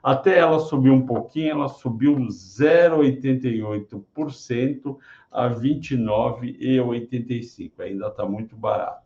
Até 0.02 0.38
ela 0.38 0.58
subiu 0.60 0.92
um 0.92 1.06
pouquinho, 1.06 1.52
ela 1.52 1.68
subiu 1.68 2.16
0,88% 2.16 4.98
a 5.30 5.48
29,85. 5.48 7.80
Ainda 7.80 8.08
está 8.08 8.26
muito 8.26 8.54
barato. 8.54 9.02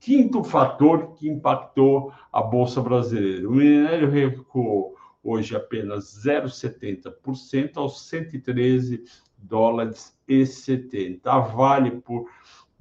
Quinto 0.00 0.42
fator 0.42 1.12
que 1.14 1.28
impactou 1.28 2.10
a 2.32 2.40
Bolsa 2.42 2.80
Brasileira. 2.80 3.46
O 3.48 3.52
minério 3.52 4.08
recuou 4.10 4.96
hoje 5.22 5.54
apenas 5.56 6.04
0,70% 6.24 7.76
aos 7.76 8.08
113 8.08 9.04
dólares 9.48 10.16
e 10.26 10.46
70. 10.46 11.30
A 11.30 11.38
Vale, 11.38 11.92
por, 11.92 12.28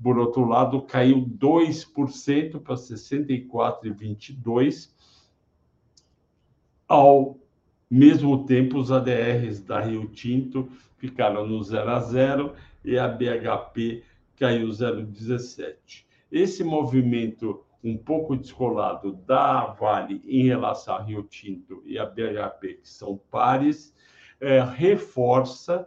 por 0.01 0.17
outro 0.17 0.45
lado, 0.45 0.81
caiu 0.81 1.23
2% 1.25 2.59
para 2.59 2.75
64,22. 2.75 4.89
Ao 6.87 7.37
mesmo 7.89 8.45
tempo, 8.45 8.77
os 8.77 8.91
ADRs 8.91 9.61
da 9.61 9.79
Rio 9.79 10.07
Tinto 10.07 10.69
ficaram 10.97 11.47
no 11.47 11.63
0 11.63 11.89
a 11.89 11.99
0 11.99 12.53
e 12.83 12.97
a 12.97 13.07
BHP 13.07 14.03
caiu 14.37 14.67
0,17. 14.69 16.05
Esse 16.31 16.63
movimento 16.63 17.63
um 17.83 17.97
pouco 17.97 18.35
descolado 18.35 19.13
da 19.27 19.65
Vale 19.65 20.21
em 20.25 20.45
relação 20.45 20.95
a 20.95 21.01
Rio 21.01 21.23
Tinto 21.23 21.83
e 21.85 21.99
a 21.99 22.05
BHP, 22.05 22.75
que 22.75 22.89
são 22.89 23.19
pares, 23.29 23.93
é, 24.39 24.61
reforça 24.61 25.85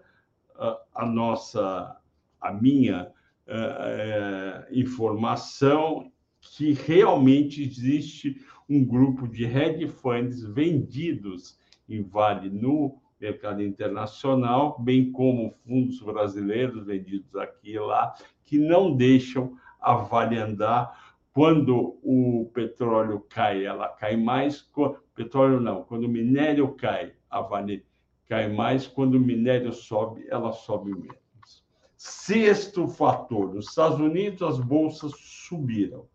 a 0.94 1.06
nossa, 1.06 1.96
a 2.40 2.52
minha 2.52 3.12
uh, 3.46 4.78
informação 4.78 6.10
que 6.40 6.72
realmente 6.72 7.62
existe 7.62 8.40
um 8.68 8.84
grupo 8.84 9.28
de 9.28 9.44
hedge 9.44 9.88
funds 9.88 10.42
vendidos 10.42 11.58
em 11.88 12.02
Vale 12.02 12.50
no 12.50 13.00
mercado 13.20 13.62
internacional, 13.62 14.78
bem 14.80 15.10
como 15.10 15.54
fundos 15.64 16.00
brasileiros 16.00 16.84
vendidos 16.84 17.34
aqui 17.36 17.72
e 17.72 17.78
lá, 17.78 18.14
que 18.44 18.58
não 18.58 18.94
deixam 18.94 19.56
a 19.80 19.94
Vale 19.94 20.36
andar 20.36 21.16
quando 21.32 21.98
o 22.02 22.50
petróleo 22.54 23.20
cai, 23.28 23.64
ela 23.64 23.88
cai 23.88 24.16
mais. 24.16 24.68
Petróleo 25.14 25.60
não, 25.60 25.82
quando 25.84 26.04
o 26.04 26.08
minério 26.08 26.68
cai, 26.75 27.12
a 27.30 27.40
Vale 27.40 27.84
cai 28.28 28.52
mais. 28.52 28.87
Quando 28.87 29.14
o 29.14 29.21
minério 29.21 29.73
sobe, 29.73 30.26
ela 30.28 30.52
sobe 30.52 30.92
menos. 30.92 31.64
Sexto 31.97 32.88
fator: 32.88 33.54
nos 33.54 33.68
Estados 33.68 33.99
Unidos, 33.99 34.42
as 34.42 34.59
bolsas 34.59 35.12
subiram. 35.16 36.06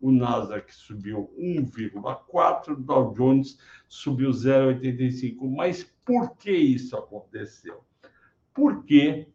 O 0.00 0.10
Nasdaq 0.10 0.74
subiu 0.74 1.32
1,4, 1.38 2.72
o 2.72 2.76
Dow 2.76 3.14
Jones 3.14 3.56
subiu 3.88 4.30
0,85. 4.30 5.48
Mas 5.48 5.84
por 6.04 6.36
que 6.36 6.50
isso 6.50 6.96
aconteceu? 6.96 7.84
Porque 8.52 9.28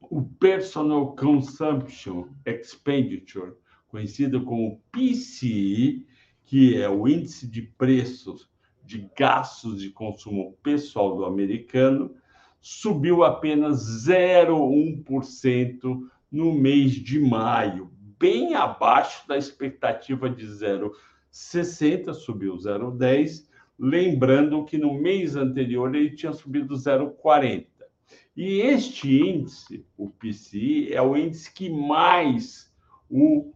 o 0.00 0.22
Personal 0.22 1.14
Consumption 1.14 2.26
Expenditure 2.44 3.52
conhecida 3.86 4.40
como 4.40 4.82
PCI, 4.90 6.04
que 6.44 6.76
é 6.76 6.88
o 6.88 7.06
índice 7.06 7.46
de 7.46 7.62
preços 7.62 8.50
de 8.84 9.08
gastos 9.16 9.80
de 9.80 9.90
consumo 9.90 10.56
pessoal 10.62 11.16
do 11.16 11.24
americano, 11.24 12.14
subiu 12.60 13.24
apenas 13.24 14.06
0,1% 14.06 16.06
no 16.30 16.52
mês 16.52 16.92
de 16.92 17.18
maio, 17.20 17.90
bem 18.18 18.54
abaixo 18.54 19.26
da 19.28 19.36
expectativa 19.36 20.30
de 20.30 20.46
0,60, 20.46 22.14
subiu 22.14 22.56
0,10, 22.56 23.46
lembrando 23.78 24.64
que 24.64 24.78
no 24.78 24.94
mês 24.94 25.36
anterior 25.36 25.94
ele 25.94 26.16
tinha 26.16 26.32
subido 26.32 26.74
0,40. 26.74 27.66
E 28.36 28.60
este 28.60 29.20
índice, 29.20 29.86
o 29.96 30.10
PCI, 30.10 30.92
é 30.92 31.00
o 31.00 31.16
índice 31.16 31.52
que 31.52 31.70
mais 31.70 32.68
o 33.08 33.52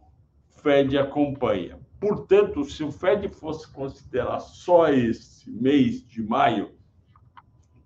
Fed 0.61 0.97
acompanha. 0.97 1.77
Portanto, 1.99 2.63
se 2.63 2.83
o 2.83 2.91
Fed 2.91 3.27
fosse 3.29 3.69
considerar 3.71 4.39
só 4.39 4.89
esse 4.89 5.49
mês 5.51 6.05
de 6.07 6.23
maio, 6.23 6.71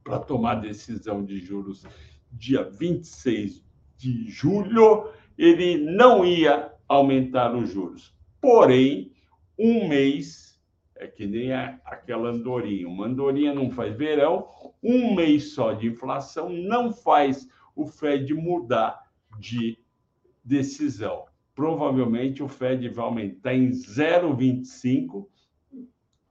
para 0.03 0.19
tomar 0.19 0.55
decisão 0.55 1.23
de 1.23 1.39
juros 1.39 1.85
dia 2.31 2.63
26 2.63 3.63
de 3.97 4.29
julho, 4.29 5.09
ele 5.37 5.77
não 5.77 6.25
ia 6.25 6.73
aumentar 6.87 7.55
os 7.55 7.71
juros. 7.71 8.13
Porém, 8.41 9.11
um 9.57 9.87
mês, 9.87 10.61
é 10.95 11.07
que 11.07 11.25
nem 11.25 11.53
aquela 11.53 12.29
andorinha, 12.29 12.87
uma 12.87 13.05
andorinha 13.05 13.53
não 13.53 13.71
faz 13.71 13.95
verão, 13.95 14.49
um 14.83 15.15
mês 15.15 15.53
só 15.53 15.73
de 15.73 15.87
inflação 15.87 16.49
não 16.49 16.91
faz 16.91 17.47
o 17.75 17.85
Fed 17.85 18.33
mudar 18.33 19.09
de 19.39 19.79
decisão. 20.43 21.25
Provavelmente 21.55 22.41
o 22.41 22.47
Fed 22.47 22.89
vai 22.89 23.05
aumentar 23.05 23.53
em 23.53 23.69
0,25 23.69 25.27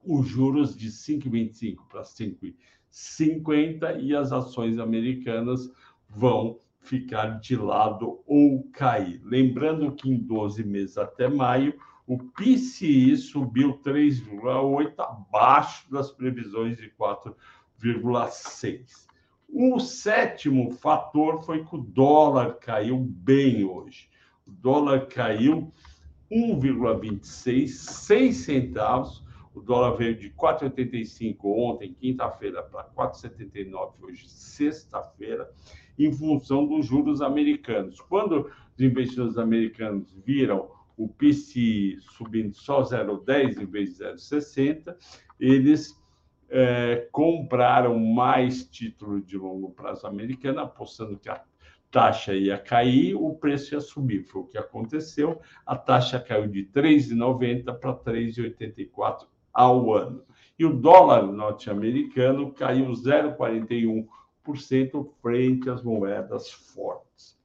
os 0.05 0.27
juros 0.27 0.77
de 0.77 0.89
5,25 0.89 1.77
para 1.89 2.03
5,50 2.03 4.03
e 4.03 4.17
as 4.17 4.33
ações 4.33 4.79
americanas 4.79 5.71
vão 6.09 6.59
ficar 6.81 7.39
de 7.39 7.55
lado 7.57 8.21
ou 8.27 8.65
cair. 8.73 9.21
Lembrando 9.25 9.93
que 9.93 10.11
em 10.11 10.19
12 10.19 10.65
meses 10.65 10.99
até 10.99 11.29
maio, 11.29 11.79
o 12.07 12.19
PCI 12.19 13.17
subiu 13.17 13.79
3,8 13.79 14.93
abaixo 14.99 15.91
das 15.91 16.11
previsões 16.11 16.77
de 16.77 16.91
4,6. 16.91 19.07
O 19.49 19.79
sétimo 19.79 20.73
fator 20.73 21.45
foi 21.45 21.65
que 21.65 21.77
o 21.77 21.79
dólar 21.79 22.59
caiu 22.59 22.99
bem 22.99 23.65
hoje. 23.65 24.11
Dólar 24.47 25.07
caiu 25.07 25.73
1,26, 26.31 27.69
6 27.69 28.37
centavos. 28.37 29.23
O 29.55 29.61
dólar 29.61 29.97
veio 29.97 30.17
de 30.17 30.31
4,85 30.31 31.37
ontem, 31.45 31.93
quinta-feira, 31.93 32.63
para 32.63 32.85
4,79 32.85 33.93
hoje, 34.01 34.29
sexta-feira 34.29 35.51
em 35.99 36.13
função 36.13 36.67
dos 36.67 36.87
juros 36.87 37.21
americanos. 37.21 38.01
Quando 38.01 38.51
os 38.75 38.81
investidores 38.81 39.37
americanos 39.37 40.13
viram 40.25 40.71
o 40.97 41.09
PCI 41.09 41.99
subindo 42.01 42.55
só 42.55 42.83
0,10 42.83 43.61
em 43.61 43.67
vez 43.67 43.97
de 43.97 44.05
0,60, 44.05 44.97
eles 45.39 46.01
é, 46.49 47.09
compraram 47.11 47.99
mais 47.99 48.65
título 48.65 49.21
de 49.21 49.37
longo 49.37 49.71
prazo 49.71 50.07
americano, 50.07 50.61
apostando 50.61 51.19
que 51.19 51.29
a 51.29 51.43
taxa 51.93 52.35
ia 52.35 52.59
cair, 52.59 53.15
o 53.15 53.35
preço 53.35 53.75
ia 53.75 53.81
subir. 53.81 54.25
Foi 54.25 54.43
o 54.43 54.47
que 54.47 54.59
aconteceu. 54.59 55.41
A 55.65 55.77
taxa 55.77 56.19
caiu 56.19 56.49
de 56.49 56.65
3,90 56.65 57.79
para 57.79 57.95
3,84 57.95 59.27
ao 59.53 59.95
ano. 59.95 60.25
E 60.59 60.65
o 60.65 60.73
dólar 60.73 61.23
norte-americano 61.25 62.53
caiu 62.53 62.91
0,41 62.91 64.09
frente 65.21 65.71
às 65.71 65.83
moedas 65.83 66.51
fortes. 66.51 67.39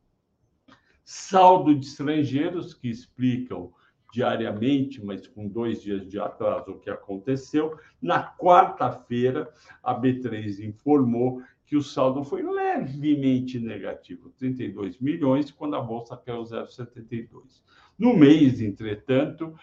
Saldo 1.04 1.75
de 1.75 1.86
estrangeiros 1.86 2.74
que 2.74 2.89
explicam 2.89 3.72
diariamente, 4.13 5.04
mas 5.04 5.27
com 5.27 5.48
dois 5.48 5.82
dias 5.82 6.08
de 6.08 6.20
atraso, 6.20 6.72
o 6.72 6.80
que 6.80 6.89
aconteceu. 6.89 7.77
Na 8.01 8.24
quarta-feira, 8.36 9.51
a 9.84 9.94
B3 9.94 10.66
informou 10.66 11.42
que 11.68 11.75
o 11.75 11.84
saldo 11.84 12.24
foi 12.24 12.42
levemente 12.42 13.60
negativo, 13.60 14.30
32 14.38 15.00
milhões, 15.00 15.51
quando 15.51 15.75
a 15.75 15.82
bolsa 15.82 16.16
caiu 16.16 16.42
0,72. 16.42 17.62
No 18.00 18.16
mês, 18.16 18.62
entretanto, 18.62 19.53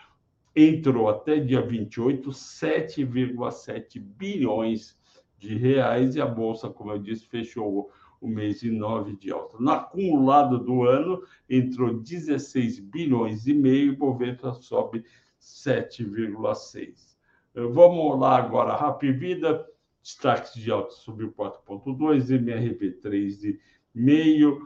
entrou 0.55 1.09
até 1.09 1.40
dia 1.40 1.62
28 1.62 2.29
7,7 2.29 3.99
bilhões 3.99 4.99
de 5.38 5.57
reais 5.57 6.14
e 6.14 6.21
a 6.21 6.27
bolsa, 6.27 6.69
como 6.69 6.93
eu 6.93 6.99
disse, 6.99 7.27
fechou 7.27 7.90
o 8.21 8.29
mês 8.29 8.62
em 8.62 8.71
9 8.71 9.17
de 9.17 9.33
alta. 9.33 9.57
No 9.59 9.71
acumulado 9.71 10.59
do 10.59 10.83
ano, 10.83 11.23
entrou 11.49 12.01
16 12.01 12.81
bilhões 12.81 13.47
e 13.47 13.55
meio 13.55 13.93
e 13.93 13.97
Bovespa 13.97 14.53
sobe 14.53 15.05
7,6. 15.40 17.17
Vamos 17.55 18.21
lá 18.21 18.37
agora, 18.37 18.75
Rapvida, 18.75 19.67
destaques 20.05 20.53
de 20.53 20.71
alta 20.71 20.93
subiu 20.93 21.33
4,2, 21.33 22.31
MRV 22.31 23.01
3,5, 23.03 24.59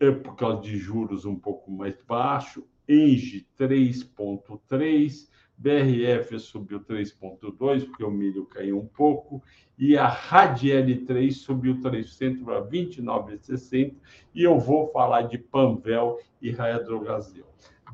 é 0.00 0.10
por 0.10 0.34
causa 0.34 0.62
de 0.62 0.76
juros 0.76 1.24
um 1.24 1.36
pouco 1.36 1.70
mais 1.70 2.02
baixo, 2.02 2.66
Engie 2.88 3.46
3,3, 3.56 5.28
BRF 5.56 6.40
subiu 6.40 6.80
3,2, 6.80 7.86
porque 7.86 8.02
o 8.02 8.10
milho 8.10 8.46
caiu 8.46 8.80
um 8.80 8.86
pouco, 8.86 9.40
e 9.78 9.96
a 9.96 10.08
Radiel 10.08 11.06
3 11.06 11.36
subiu 11.36 11.76
3% 11.76 12.42
para 12.42 12.66
29,60, 12.66 13.94
e 14.34 14.42
eu 14.42 14.58
vou 14.58 14.90
falar 14.90 15.22
de 15.22 15.38
Panvel 15.38 16.18
e 16.42 16.50
Raia 16.50 16.82
Drogasil. 16.82 17.44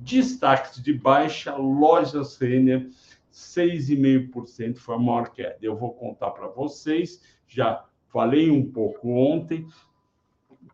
Destaques 0.01 0.83
de 0.83 0.95
baixa, 0.95 1.57
lojas 1.57 2.39
Renner, 2.39 2.89
6,5% 3.37 4.79
foi 4.79 4.95
a 4.95 4.99
maior 4.99 5.31
queda. 5.31 5.59
Eu 5.61 5.77
vou 5.77 5.93
contar 5.93 6.31
para 6.31 6.49
vocês, 6.49 7.23
já 7.47 7.85
falei 8.09 8.51
um 8.51 8.73
pouco 8.73 9.11
ontem, 9.11 9.69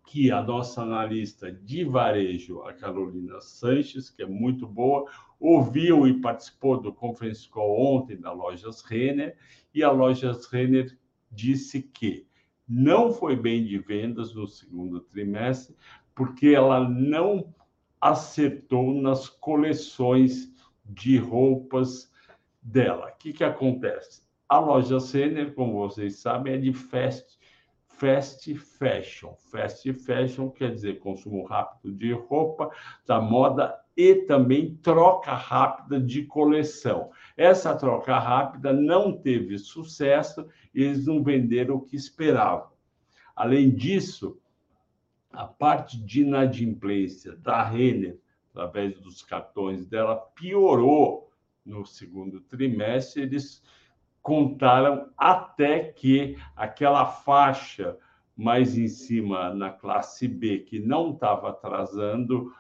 que 0.07 0.31
a 0.31 0.41
nossa 0.41 0.83
analista 0.83 1.51
de 1.51 1.85
varejo, 1.85 2.63
a 2.63 2.73
Carolina 2.73 3.41
Sanches, 3.41 4.11
que 4.11 4.23
é 4.23 4.27
muito 4.27 4.65
boa, 4.65 5.11
ouviu 5.41 6.07
e 6.07 6.21
participou 6.21 6.81
do 6.81 6.93
conference 6.93 7.49
call 7.49 7.97
ontem 7.97 8.17
da 8.17 8.31
Lojas 8.31 8.83
Renner, 8.83 9.37
e 9.75 9.83
a 9.83 9.91
Lojas 9.91 10.47
Renner 10.47 10.97
disse 11.33 11.83
que 11.83 12.27
não 12.69 13.13
foi 13.13 13.35
bem 13.35 13.65
de 13.65 13.79
vendas 13.79 14.35
no 14.35 14.47
segundo 14.47 15.01
trimestre, 15.01 15.75
porque 16.15 16.49
ela 16.49 16.89
não 16.89 17.53
acertou 18.01 18.95
nas 18.95 19.29
coleções 19.29 20.53
de 20.85 21.19
roupas 21.19 22.12
dela. 22.63 23.09
O 23.09 23.19
que, 23.19 23.33
que 23.33 23.45
acontece? 23.45 24.23
A 24.49 24.59
loja 24.59 24.99
Renner, 24.99 25.55
como 25.55 25.75
vocês 25.75 26.19
sabem, 26.19 26.55
é 26.55 26.59
de 26.59 26.73
fast 26.73 27.39
fast 28.03 28.53
fashion. 28.57 29.35
Fast 29.51 29.93
fashion 29.93 30.51
quer 30.51 30.73
dizer 30.75 30.99
consumo 30.99 31.45
rápido 31.45 31.95
de 31.95 32.13
roupa, 32.13 32.71
da 33.07 33.21
moda 33.21 33.79
e 33.97 34.15
também 34.27 34.75
troca 34.83 35.33
rápida 35.33 36.01
de 36.01 36.25
coleção. 36.25 37.11
Essa 37.37 37.77
troca 37.77 38.19
rápida 38.19 38.73
não 38.73 39.17
teve 39.17 39.57
sucesso, 39.59 40.47
eles 40.75 41.07
não 41.07 41.23
venderam 41.23 41.77
o 41.77 41.81
que 41.81 41.95
esperavam. 41.95 42.73
Além 43.37 43.71
disso, 43.71 44.39
a 45.33 45.47
parte 45.47 45.97
de 45.97 46.23
inadimplência 46.23 47.37
da 47.37 47.63
Renner, 47.63 48.19
através 48.51 48.99
dos 48.99 49.23
cartões 49.23 49.87
dela, 49.87 50.17
piorou 50.17 51.32
no 51.65 51.85
segundo 51.85 52.41
trimestre. 52.41 53.23
Eles 53.23 53.63
contaram 54.21 55.11
até 55.17 55.93
que 55.93 56.37
aquela 56.57 57.07
faixa 57.07 57.97
mais 58.37 58.79
em 58.79 58.89
cima 58.89 59.53
na 59.55 59.71
classe 59.71 60.27
B, 60.27 60.61
que 60.61 60.79
não 60.79 61.13
estava 61.13 61.51
atrasando, 61.51 62.53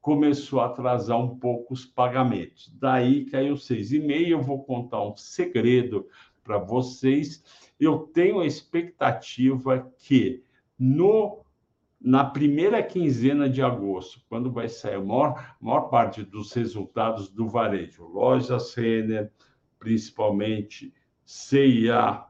começou 0.00 0.60
a 0.60 0.66
atrasar 0.66 1.18
um 1.18 1.38
pouco 1.38 1.74
os 1.74 1.84
pagamentos. 1.84 2.72
Daí 2.78 3.26
caiu 3.26 3.54
6,5. 3.54 4.28
Eu 4.28 4.40
vou 4.40 4.64
contar 4.64 5.02
um 5.02 5.16
segredo 5.16 6.08
para 6.42 6.58
vocês. 6.58 7.44
Eu 7.78 7.98
tenho 7.98 8.40
a 8.40 8.46
expectativa 8.46 9.90
que 9.98 10.42
no 10.78 11.44
na 12.00 12.24
primeira 12.24 12.82
quinzena 12.82 13.48
de 13.48 13.62
agosto, 13.62 14.24
quando 14.28 14.50
vai 14.50 14.68
sair 14.68 14.94
a 14.94 15.00
maior, 15.00 15.56
maior 15.60 15.82
parte 15.82 16.22
dos 16.22 16.52
resultados 16.52 17.28
do 17.28 17.46
varejo, 17.46 18.06
lojas 18.06 18.74
Renner, 18.74 19.30
principalmente 19.78 20.94
CIA, 21.24 22.24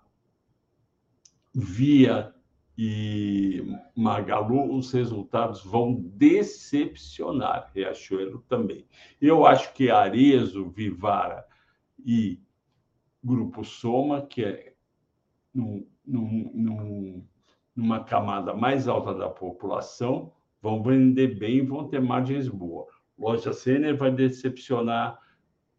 Via 1.52 2.34
e 2.78 3.62
Magalu, 3.94 4.74
os 4.74 4.92
resultados 4.92 5.62
vão 5.64 5.94
decepcionar. 5.94 7.70
Riachuelo 7.74 8.44
também. 8.48 8.86
Eu 9.20 9.44
acho 9.44 9.72
que 9.74 9.90
Arezo, 9.90 10.70
Vivara 10.70 11.44
e 11.98 12.40
Grupo 13.22 13.64
Soma, 13.64 14.24
que 14.26 14.44
é 14.44 14.74
num, 15.52 15.86
num, 16.06 16.50
num, 16.54 17.28
numa 17.80 18.04
camada 18.04 18.52
mais 18.52 18.86
alta 18.86 19.14
da 19.14 19.28
população, 19.28 20.30
vão 20.60 20.82
vender 20.82 21.38
bem 21.38 21.56
e 21.56 21.62
vão 21.62 21.88
ter 21.88 22.00
margens 22.00 22.46
boas. 22.46 22.88
Loja 23.18 23.54
Sênior 23.54 23.96
vai 23.96 24.12
decepcionar, 24.12 25.18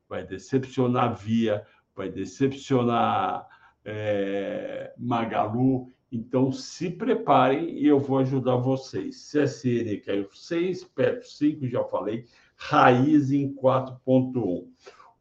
vai 0.09 0.25
decepcionar 0.25 1.15
Via, 1.15 1.63
vai 1.95 2.09
decepcionar 2.09 3.47
é, 3.85 4.91
Magalu. 4.97 5.93
Então, 6.11 6.51
se 6.51 6.89
preparem 6.89 7.77
e 7.77 7.85
eu 7.85 7.99
vou 7.99 8.17
ajudar 8.17 8.55
vocês. 8.55 9.31
CSN 9.31 10.01
caiu 10.03 10.27
6, 10.33 10.83
perto 10.85 11.27
5, 11.27 11.67
já 11.67 11.83
falei. 11.83 12.25
Raiz 12.55 13.31
em 13.31 13.53
4.1. 13.53 14.67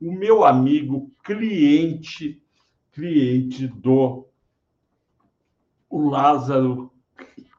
O 0.01 0.13
meu 0.13 0.45
amigo 0.45 1.13
cliente, 1.23 2.43
cliente 2.91 3.67
do 3.69 4.30
o 5.91 6.09
Lázaro, 6.09 6.93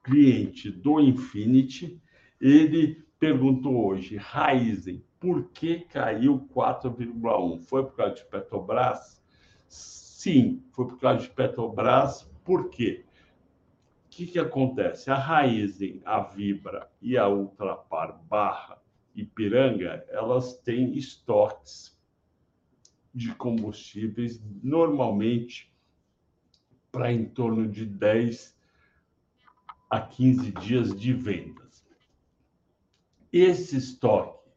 cliente 0.01 0.71
do 0.71 1.01
Infinity, 1.01 2.01
ele 2.39 3.05
perguntou 3.19 3.85
hoje, 3.85 4.15
Raizen, 4.15 5.03
por 5.19 5.49
que 5.49 5.81
caiu 5.81 6.47
4,1? 6.55 7.61
Foi 7.65 7.83
por 7.83 7.95
causa 7.95 8.15
de 8.15 8.25
Petrobras? 8.25 9.21
Sim, 9.67 10.63
foi 10.71 10.87
por 10.87 10.99
causa 10.99 11.27
de 11.27 11.29
Petrobras. 11.29 12.23
Por 12.43 12.69
quê? 12.69 13.05
O 14.05 14.09
que, 14.09 14.25
que 14.25 14.39
acontece? 14.39 15.11
A 15.11 15.15
Raizen, 15.15 16.01
a 16.05 16.21
Vibra 16.21 16.89
e 17.01 17.17
a 17.17 17.27
Ultrapar 17.27 18.19
Barra 18.23 18.81
Ipiranga, 19.13 20.05
elas 20.09 20.57
têm 20.61 20.97
estoques 20.97 21.99
de 23.13 23.35
combustíveis 23.35 24.41
normalmente 24.63 25.70
para 26.91 27.11
em 27.11 27.25
torno 27.25 27.67
de 27.67 27.85
10 27.85 28.55
a 29.89 30.01
15 30.01 30.51
dias 30.51 30.95
de 30.95 31.13
vendas. 31.13 31.85
Esse 33.31 33.77
estoque 33.77 34.49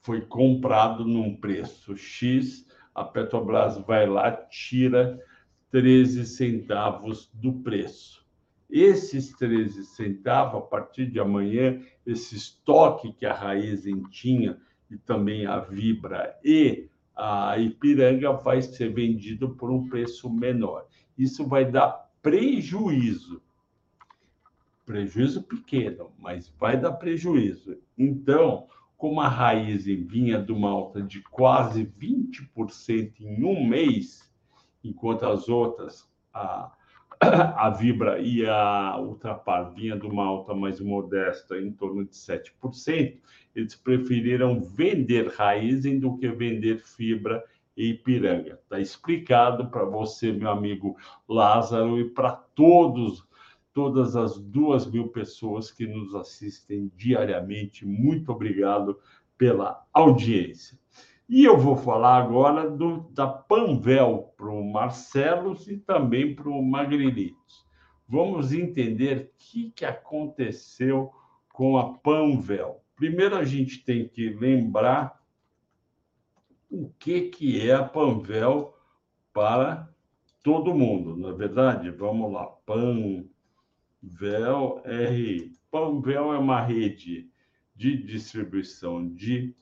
foi 0.00 0.22
comprado 0.22 1.04
num 1.04 1.36
preço 1.36 1.96
X, 1.96 2.66
a 2.94 3.04
Petrobras 3.04 3.76
vai 3.78 4.06
lá, 4.06 4.32
tira 4.32 5.22
13 5.70 6.26
centavos 6.26 7.30
do 7.34 7.52
preço. 7.52 8.26
Esses 8.70 9.32
13 9.32 9.84
centavos, 9.84 10.62
a 10.62 10.66
partir 10.66 11.06
de 11.06 11.20
amanhã, 11.20 11.80
esse 12.06 12.34
estoque 12.34 13.12
que 13.12 13.26
a 13.26 13.34
Raizen 13.34 14.02
tinha, 14.04 14.58
e 14.90 14.96
também 14.96 15.44
a 15.44 15.60
Vibra 15.60 16.34
e 16.42 16.88
a 17.14 17.58
Ipiranga, 17.58 18.32
vai 18.32 18.62
ser 18.62 18.92
vendido 18.92 19.50
por 19.50 19.70
um 19.70 19.86
preço 19.86 20.30
menor. 20.30 20.87
Isso 21.18 21.44
vai 21.46 21.64
dar 21.64 22.08
prejuízo. 22.22 23.42
Prejuízo 24.86 25.42
pequeno, 25.42 26.12
mas 26.18 26.48
vai 26.58 26.80
dar 26.80 26.92
prejuízo. 26.92 27.76
Então, 27.96 28.68
como 28.96 29.20
a 29.20 29.28
raiz 29.28 29.84
vinha 29.84 30.40
de 30.40 30.52
uma 30.52 30.70
alta 30.70 31.02
de 31.02 31.20
quase 31.22 31.84
20% 31.84 33.20
em 33.20 33.44
um 33.44 33.66
mês, 33.66 34.32
enquanto 34.82 35.26
as 35.26 35.48
outras, 35.48 36.08
a, 36.32 36.72
a 37.20 37.70
Vibra 37.70 38.20
e 38.20 38.46
a 38.46 38.98
Ultrapar 38.98 39.72
vinha 39.74 39.98
de 39.98 40.06
uma 40.06 40.24
alta 40.24 40.54
mais 40.54 40.80
modesta, 40.80 41.58
em 41.58 41.72
torno 41.72 42.04
de 42.04 42.14
7%, 42.14 43.18
eles 43.54 43.74
preferiram 43.74 44.60
vender 44.60 45.28
raiz 45.28 45.82
do 46.00 46.16
que 46.16 46.28
vender 46.28 46.80
fibra 46.84 47.44
e 47.78 47.90
Ipiranga. 47.90 48.58
Está 48.62 48.80
explicado 48.80 49.70
para 49.70 49.84
você, 49.84 50.32
meu 50.32 50.50
amigo 50.50 50.96
Lázaro, 51.28 51.98
e 52.00 52.10
para 52.10 52.32
todos 52.32 53.26
todas 53.72 54.16
as 54.16 54.36
duas 54.36 54.90
mil 54.90 55.06
pessoas 55.06 55.70
que 55.70 55.86
nos 55.86 56.12
assistem 56.12 56.90
diariamente. 56.96 57.86
Muito 57.86 58.32
obrigado 58.32 58.98
pela 59.36 59.86
audiência. 59.92 60.76
E 61.28 61.44
eu 61.44 61.56
vou 61.56 61.76
falar 61.76 62.16
agora 62.16 62.68
do, 62.68 63.08
da 63.12 63.28
Panvel 63.28 64.34
para 64.36 64.50
o 64.50 64.64
Marcelo 64.64 65.56
e 65.68 65.76
também 65.76 66.34
para 66.34 66.48
o 66.48 66.60
Magrelitos. 66.60 67.64
Vamos 68.08 68.52
entender 68.52 69.30
o 69.30 69.30
que, 69.38 69.70
que 69.70 69.84
aconteceu 69.84 71.12
com 71.52 71.78
a 71.78 71.92
Panvel. 71.98 72.82
Primeiro, 72.96 73.36
a 73.36 73.44
gente 73.44 73.84
tem 73.84 74.08
que 74.08 74.30
lembrar 74.30 75.17
o 76.70 76.90
que, 76.98 77.22
que 77.28 77.68
é 77.68 77.74
a 77.74 77.84
Panvel 77.84 78.74
para 79.32 79.88
todo 80.42 80.74
mundo, 80.74 81.16
não 81.16 81.30
é 81.30 81.32
verdade? 81.32 81.90
Vamos 81.90 82.32
lá, 82.32 82.46
Pan 82.46 83.24
Vel 84.02 84.82
RI. 84.84 85.52
Panvel 85.70 86.32
é 86.32 86.38
uma 86.38 86.60
rede 86.60 87.30
de 87.74 87.96
distribuição 87.96 89.08
de 89.14 89.54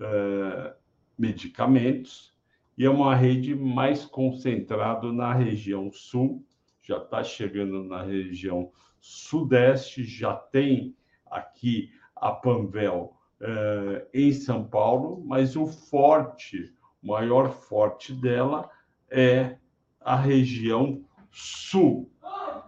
uh, 0.00 0.74
medicamentos 1.18 2.34
e 2.76 2.84
é 2.84 2.90
uma 2.90 3.14
rede 3.14 3.54
mais 3.54 4.04
concentrada 4.04 5.12
na 5.12 5.32
região 5.32 5.90
sul, 5.92 6.44
já 6.82 6.98
está 6.98 7.22
chegando 7.22 7.84
na 7.84 8.02
região 8.02 8.70
sudeste, 9.00 10.04
já 10.04 10.34
tem 10.34 10.96
aqui 11.26 11.92
a 12.16 12.32
Panvel 12.32 13.16
uh, 13.44 14.06
em 14.12 14.32
São 14.32 14.64
Paulo, 14.64 15.22
mas 15.26 15.54
o 15.54 15.66
forte, 15.66 16.72
o 17.02 17.08
maior 17.08 17.52
forte 17.52 18.12
dela 18.12 18.68
é 19.10 19.56
a 20.00 20.16
região 20.16 21.04
sul 21.30 22.10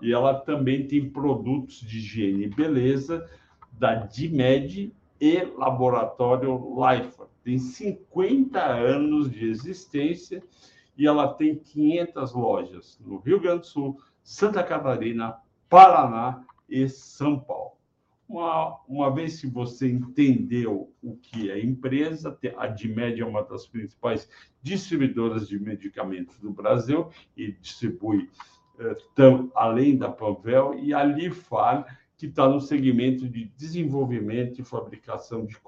e 0.00 0.12
ela 0.12 0.34
também 0.34 0.86
tem 0.86 1.08
produtos 1.08 1.80
de 1.80 1.98
higiene 1.98 2.44
e 2.44 2.48
beleza 2.48 3.28
da 3.72 3.94
DIMED 3.94 4.92
e 5.20 5.44
Laboratório 5.56 6.74
Life. 6.76 7.22
Tem 7.42 7.58
50 7.58 8.62
anos 8.62 9.30
de 9.30 9.48
existência 9.48 10.42
e 10.96 11.06
ela 11.06 11.32
tem 11.34 11.56
500 11.56 12.32
lojas 12.34 12.98
no 13.04 13.18
Rio 13.18 13.40
Grande 13.40 13.60
do 13.60 13.66
Sul, 13.66 14.00
Santa 14.22 14.62
Catarina, 14.62 15.36
Paraná 15.68 16.44
e 16.68 16.88
São 16.88 17.38
Paulo. 17.38 17.75
Uma, 18.28 18.80
uma 18.88 19.14
vez 19.14 19.40
que 19.40 19.46
você 19.46 19.88
entendeu 19.90 20.92
o 21.00 21.16
que 21.16 21.50
é 21.50 21.64
empresa, 21.64 22.36
a 22.56 22.66
DIMED 22.66 23.20
é 23.20 23.24
uma 23.24 23.42
das 23.42 23.66
principais 23.66 24.28
distribuidoras 24.62 25.48
de 25.48 25.58
medicamentos 25.58 26.38
do 26.40 26.50
Brasil 26.50 27.08
e 27.36 27.52
distribui 27.52 28.28
então, 28.78 29.50
além 29.54 29.96
da 29.96 30.10
Panvel, 30.10 30.78
e 30.78 30.92
a 30.92 31.02
Lifar, 31.02 31.98
que 32.16 32.26
está 32.26 32.48
no 32.48 32.60
segmento 32.60 33.28
de 33.28 33.46
desenvolvimento 33.56 34.60
e 34.60 34.64
fabricação 34.64 35.44
de 35.44 35.58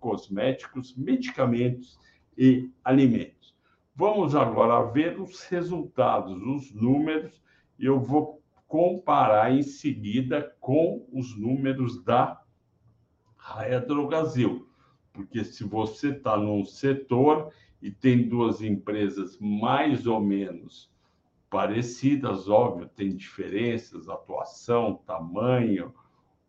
cosméticos, 0.00 0.94
medicamentos 0.96 1.98
e 2.36 2.70
alimentos. 2.84 3.54
Vamos 3.94 4.34
agora 4.34 4.90
ver 4.90 5.20
os 5.20 5.42
resultados, 5.44 6.40
os 6.42 6.72
números, 6.72 7.42
eu 7.78 8.00
vou 8.00 8.42
comparar 8.68 9.50
em 9.50 9.62
seguida 9.62 10.54
com 10.60 11.08
os 11.10 11.34
números 11.36 12.04
da 12.04 12.40
Raia 13.34 13.80
Drogazil, 13.80 14.68
porque 15.12 15.42
se 15.42 15.64
você 15.64 16.10
está 16.10 16.36
num 16.36 16.64
setor 16.64 17.50
e 17.80 17.90
tem 17.90 18.28
duas 18.28 18.60
empresas 18.60 19.38
mais 19.40 20.06
ou 20.06 20.20
menos 20.20 20.92
parecidas, 21.48 22.46
óbvio, 22.48 22.88
tem 22.88 23.16
diferenças, 23.16 24.08
atuação, 24.08 25.00
tamanho. 25.06 25.94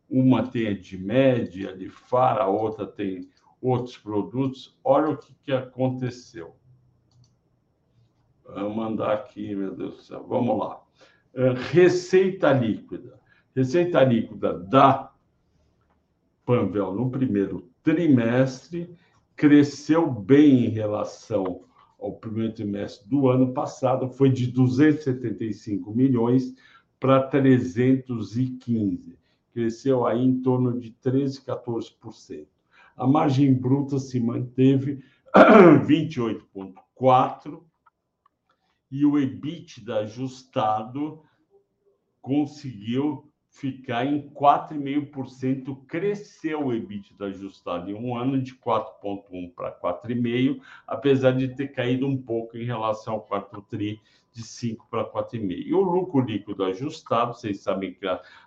Uma 0.10 0.46
tem 0.46 0.68
a 0.68 0.78
de 0.78 0.98
média, 0.98 1.76
de 1.76 1.90
fara, 1.90 2.44
a 2.44 2.48
outra 2.48 2.86
tem 2.86 3.30
outros 3.62 3.98
produtos. 3.98 4.78
Olha 4.84 5.12
o 5.12 5.18
que, 5.18 5.34
que 5.36 5.52
aconteceu. 5.54 6.56
Vou 8.44 8.74
mandar 8.74 9.14
aqui, 9.14 9.56
meu 9.56 9.74
Deus 9.74 9.96
do 9.96 10.02
céu. 10.02 10.26
Vamos 10.28 10.58
lá. 10.58 10.82
É, 11.34 11.54
receita 11.72 12.52
líquida. 12.52 13.20
Receita 13.56 14.04
líquida 14.04 14.58
da 14.58 15.12
Panvel 16.46 16.94
no 16.94 17.10
primeiro 17.10 17.70
trimestre 17.84 18.96
cresceu 19.36 20.12
bem 20.12 20.66
em 20.66 20.70
relação 20.70 21.62
ao 22.00 22.14
primeiro 22.14 22.54
trimestre 22.54 23.08
do 23.08 23.30
ano 23.30 23.54
passado 23.54 24.10
foi 24.10 24.30
de 24.32 24.48
275 24.48 25.94
milhões 25.94 26.56
para 27.00 27.22
315. 27.24 29.18
Cresceu 29.54 30.08
aí 30.08 30.24
em 30.24 30.42
torno 30.42 30.80
de 30.80 30.92
13, 30.92 31.42
14%. 31.42 32.48
A 32.98 33.08
margem 33.08 33.54
bruta 33.54 34.00
se 34.00 34.20
manteve 34.20 35.04
28,4 35.86 37.62
e 38.92 39.06
o 39.06 39.20
EBITDA 39.20 40.00
ajustado 40.00 41.24
conseguiu 42.22 43.30
ficar 43.50 44.06
em 44.06 44.30
4,5%, 44.30 45.86
cresceu 45.86 46.68
o 46.68 46.74
EBITDA 46.74 47.26
ajustado 47.26 47.90
em 47.90 47.94
um 47.94 48.16
ano 48.16 48.42
de 48.42 48.56
4,1 48.56 49.54
para 49.54 49.72
4,5, 49.72 50.62
apesar 50.88 51.32
de 51.32 51.50
ter 51.56 51.70
caído 51.70 52.08
um 52.08 52.18
pouco 52.18 52.58
em 52.58 52.66
relação 52.66 53.16
ao 53.16 53.22
quarto 53.22 53.62
tri 53.64 54.00
de 54.32 54.44
5 54.44 54.88
para 54.90 55.04
4,5. 55.04 55.64
E 55.66 55.74
o 55.74 55.82
lucro 55.82 56.22
líquido 56.22 56.64
ajustado, 56.64 57.34
vocês 57.34 57.62
sabem 57.62 57.94
que 57.94 58.06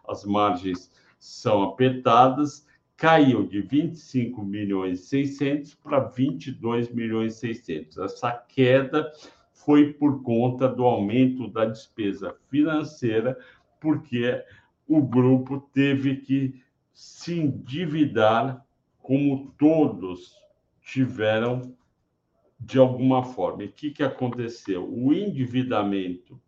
as 0.09 0.24
margens 0.24 0.90
são 1.18 1.62
apertadas, 1.62 2.66
caiu 2.96 3.46
de 3.46 3.61
25 3.61 4.42
milhões 4.44 5.00
e 5.00 5.07
600 5.07 5.74
para 5.74 5.98
22 5.98 6.92
milhões 6.92 7.35
e 7.35 7.55
600. 7.55 7.98
Essa 7.98 8.33
queda 8.33 9.11
foi 9.64 9.92
por 9.92 10.22
conta 10.22 10.68
do 10.68 10.85
aumento 10.85 11.48
da 11.48 11.64
despesa 11.64 12.37
financeira, 12.51 13.38
porque 13.81 14.42
o 14.87 15.01
grupo 15.01 15.61
teve 15.72 16.16
que 16.16 16.62
se 16.92 17.38
endividar, 17.38 18.64
como 19.01 19.53
todos 19.59 20.37
tiveram 20.81 21.75
de 22.59 22.79
alguma 22.79 23.25
forma. 23.25 23.64
E 23.64 23.66
o 23.66 23.72
que, 23.72 23.90
que 23.90 24.03
aconteceu? 24.03 24.88
O 24.88 25.12
endividamento 25.12 26.40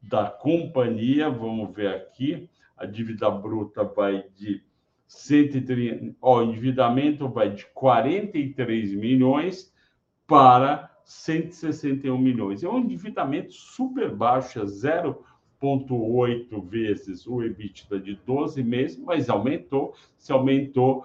da 0.00 0.28
companhia, 0.28 1.30
vamos 1.30 1.74
ver 1.74 1.88
aqui, 1.88 2.50
a 2.76 2.84
dívida 2.84 3.30
bruta 3.30 3.84
vai 3.84 4.24
de 4.34 4.62
130, 5.06 6.16
ó, 6.20 6.38
o 6.38 6.42
endividamento 6.42 7.28
vai 7.28 7.50
de 7.50 7.66
43 7.66 8.94
milhões 8.94 9.72
para 10.26 10.91
161 11.12 12.18
milhões. 12.18 12.64
É 12.64 12.68
um 12.68 12.78
endividamento 12.78 13.52
super 13.52 14.14
baixo, 14.14 14.60
é 14.60 14.64
0,8 14.64 16.68
vezes 16.68 17.26
o 17.26 17.42
EBITDA 17.42 18.00
de 18.00 18.14
12 18.26 18.62
meses, 18.62 18.98
mas 18.98 19.28
aumentou. 19.28 19.94
Se 20.16 20.32
aumentou, 20.32 21.04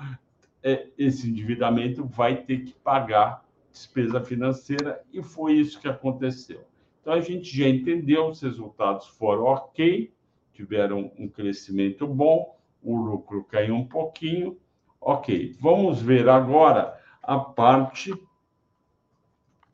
é, 0.64 0.88
esse 0.98 1.30
endividamento 1.30 2.06
vai 2.06 2.38
ter 2.38 2.64
que 2.64 2.74
pagar 2.74 3.46
despesa 3.72 4.22
financeira 4.22 5.02
e 5.14 5.22
foi 5.22 5.54
isso 5.54 5.80
que 5.80 5.88
aconteceu. 5.88 6.62
Então 7.02 7.14
a 7.14 7.22
gente 7.22 7.56
já 7.56 7.68
entendeu, 7.68 8.28
os 8.28 8.42
resultados 8.42 9.08
foram 9.08 9.44
ok, 9.44 10.12
tiveram 10.54 11.12
um 11.18 11.28
crescimento 11.28 12.08
bom, 12.08 12.58
o 12.82 12.96
lucro 12.96 13.44
caiu 13.44 13.76
um 13.76 13.86
pouquinho, 13.86 14.58
ok. 15.00 15.56
Vamos 15.60 16.02
ver 16.02 16.28
agora 16.28 17.00
a 17.22 17.38
parte 17.38 18.12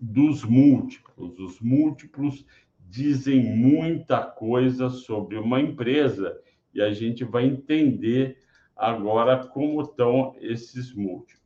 dos 0.04 0.44
múltiplos. 0.44 1.40
Os 1.40 1.62
múltiplos 1.62 2.46
dizem 2.90 3.42
muita 3.42 4.22
coisa 4.22 4.90
sobre 4.90 5.38
uma 5.38 5.62
empresa 5.62 6.38
e 6.74 6.82
a 6.82 6.92
gente 6.92 7.24
vai 7.24 7.46
entender 7.46 8.40
agora 8.76 9.48
como 9.48 9.82
estão 9.82 10.36
esses 10.42 10.94
múltiplos. 10.94 11.40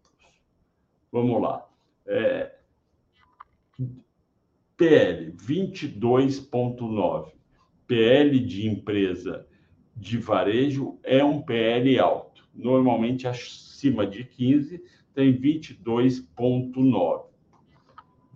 Vamos 1.12 1.40
lá. 1.40 1.70
É, 2.08 2.56
PL 4.76 5.34
22,9. 5.34 7.34
PL 7.86 8.40
de 8.40 8.68
empresa 8.68 9.48
de 9.96 10.18
varejo 10.18 10.98
é 11.04 11.24
um 11.24 11.44
PL 11.44 12.00
alto. 12.00 12.50
Normalmente 12.56 13.28
acima 13.28 14.08
de 14.08 14.24
15 14.24 14.84
tem 15.14 15.40
22,9. 15.40 17.27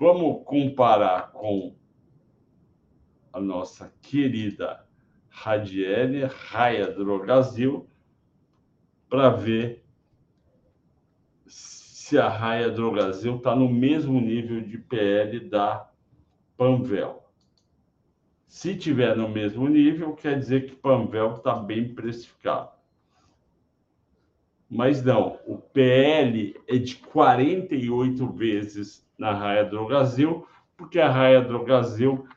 Vamos 0.02 0.44
comparar 0.46 1.32
com 1.32 1.76
a 3.32 3.40
nossa 3.40 3.94
querida 4.02 4.84
Radiele, 5.30 6.24
Raia 6.24 6.88
Drogazil, 6.88 7.88
para 9.08 9.30
ver 9.30 9.86
se 11.46 12.18
a 12.18 12.28
Raia 12.28 12.72
Drogazil 12.72 13.36
está 13.36 13.56
no 13.56 13.70
mesmo 13.70 14.20
nível 14.20 14.64
de 14.64 14.80
PL 14.80 15.40
da 15.42 15.88
Panvel. 16.58 17.24
Se 18.48 18.76
tiver 18.76 19.16
no 19.16 19.30
mesmo 19.30 19.70
nível, 19.70 20.16
quer 20.16 20.40
dizer 20.40 20.66
que 20.66 20.76
Panvel 20.76 21.36
está 21.36 21.54
bem 21.54 21.94
precificado. 21.94 22.72
Mas 24.68 25.04
não, 25.04 25.40
o 25.46 25.60
PL 25.60 26.60
é 26.68 26.78
de 26.80 26.96
48 26.96 28.28
vezes 28.32 29.11
na 29.22 29.34
Raia 29.34 29.64
Drogazil, 29.64 30.48
porque 30.76 31.00
a 31.00 31.08
Raia 31.08 31.44
Drogazil 31.44 32.28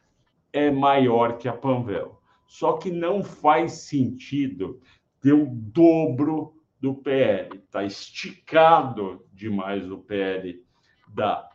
é 0.52 0.70
maior 0.70 1.38
que 1.38 1.48
a 1.48 1.52
Panvel. 1.54 2.20
Só 2.46 2.74
que 2.74 2.90
não 2.90 3.24
faz 3.24 3.72
sentido 3.88 4.78
ter 5.18 5.32
o 5.32 5.46
dobro 5.46 6.54
do 6.78 6.94
PL. 6.94 7.56
Está 7.56 7.84
esticado 7.84 9.24
demais 9.32 9.90
o 9.90 9.96
PL 9.96 10.62
da 11.08 11.48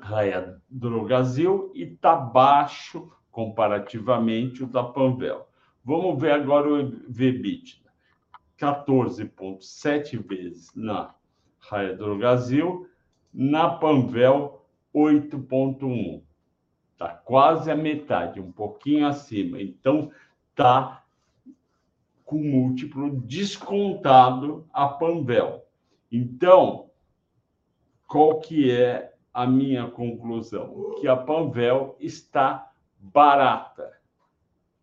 Raia 0.00 0.56
Drogazil 0.70 1.70
e 1.74 1.82
está 1.82 2.16
baixo 2.16 3.12
comparativamente 3.30 4.64
o 4.64 4.66
da 4.66 4.82
Panvel. 4.82 5.46
Vamos 5.84 6.18
ver 6.18 6.32
agora 6.32 6.66
o 6.66 6.90
VBIT. 7.10 7.84
14,7 8.58 10.26
vezes 10.26 10.74
na 10.74 11.14
Raia 11.58 11.94
Drogazil, 11.94 12.88
na 13.36 13.68
Panvel 13.68 14.64
8,1. 14.94 16.22
Está 16.92 17.08
quase 17.10 17.70
a 17.70 17.76
metade, 17.76 18.40
um 18.40 18.50
pouquinho 18.50 19.06
acima. 19.06 19.60
Então, 19.60 20.10
está 20.50 21.04
com 22.24 22.38
múltiplo 22.38 23.20
descontado 23.20 24.66
a 24.72 24.88
Panvel. 24.88 25.66
Então, 26.10 26.90
qual 28.08 28.40
que 28.40 28.70
é 28.70 29.12
a 29.34 29.46
minha 29.46 29.90
conclusão? 29.90 30.94
Que 30.98 31.06
a 31.06 31.16
Panvel 31.16 31.94
está 32.00 32.72
barata. 32.98 33.92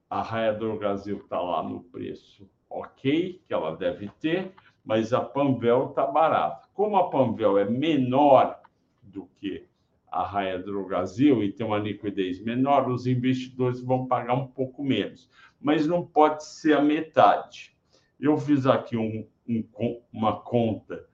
A 0.08 0.22
Raia 0.22 0.54
do 0.54 0.78
Brasil 0.78 1.18
está 1.18 1.42
lá 1.42 1.63
no 1.63 1.82
preço 1.86 2.48
ok, 2.70 3.42
que 3.48 3.54
ela 3.54 3.76
deve 3.76 4.10
ter, 4.20 4.54
mas 4.84 5.13
a 5.13 5.22
Panvel 5.22 5.89
está 5.89 6.06
barata. 6.06 6.67
Como 6.74 6.98
a 6.98 7.10
Panvel 7.10 7.58
é 7.58 7.65
menor 7.65 8.60
do 9.02 9.28
que 9.39 9.65
a 10.12 10.24
Raia 10.24 10.60
do 10.60 10.86
Brasil 10.86 11.43
e 11.43 11.52
tem 11.52 11.65
uma 11.65 11.80
liquidez 11.80 12.39
menor, 12.39 12.89
os 12.89 13.08
investidores 13.08 13.82
vão 13.82 14.06
pagar 14.06 14.36
um 14.36 14.48
pouco 14.48 14.84
menos 14.84 15.30
mas 15.63 15.88
não 15.88 16.06
pode 16.06 16.46
ser 16.46 16.78
a 16.78 16.82
metade. 16.82 17.74
Eu 18.19 18.38
fiz 18.38 18.67
aqui 18.67 18.98
um, 18.98 19.26
um, 19.48 20.02
uma 20.12 20.41
conta 20.41 21.08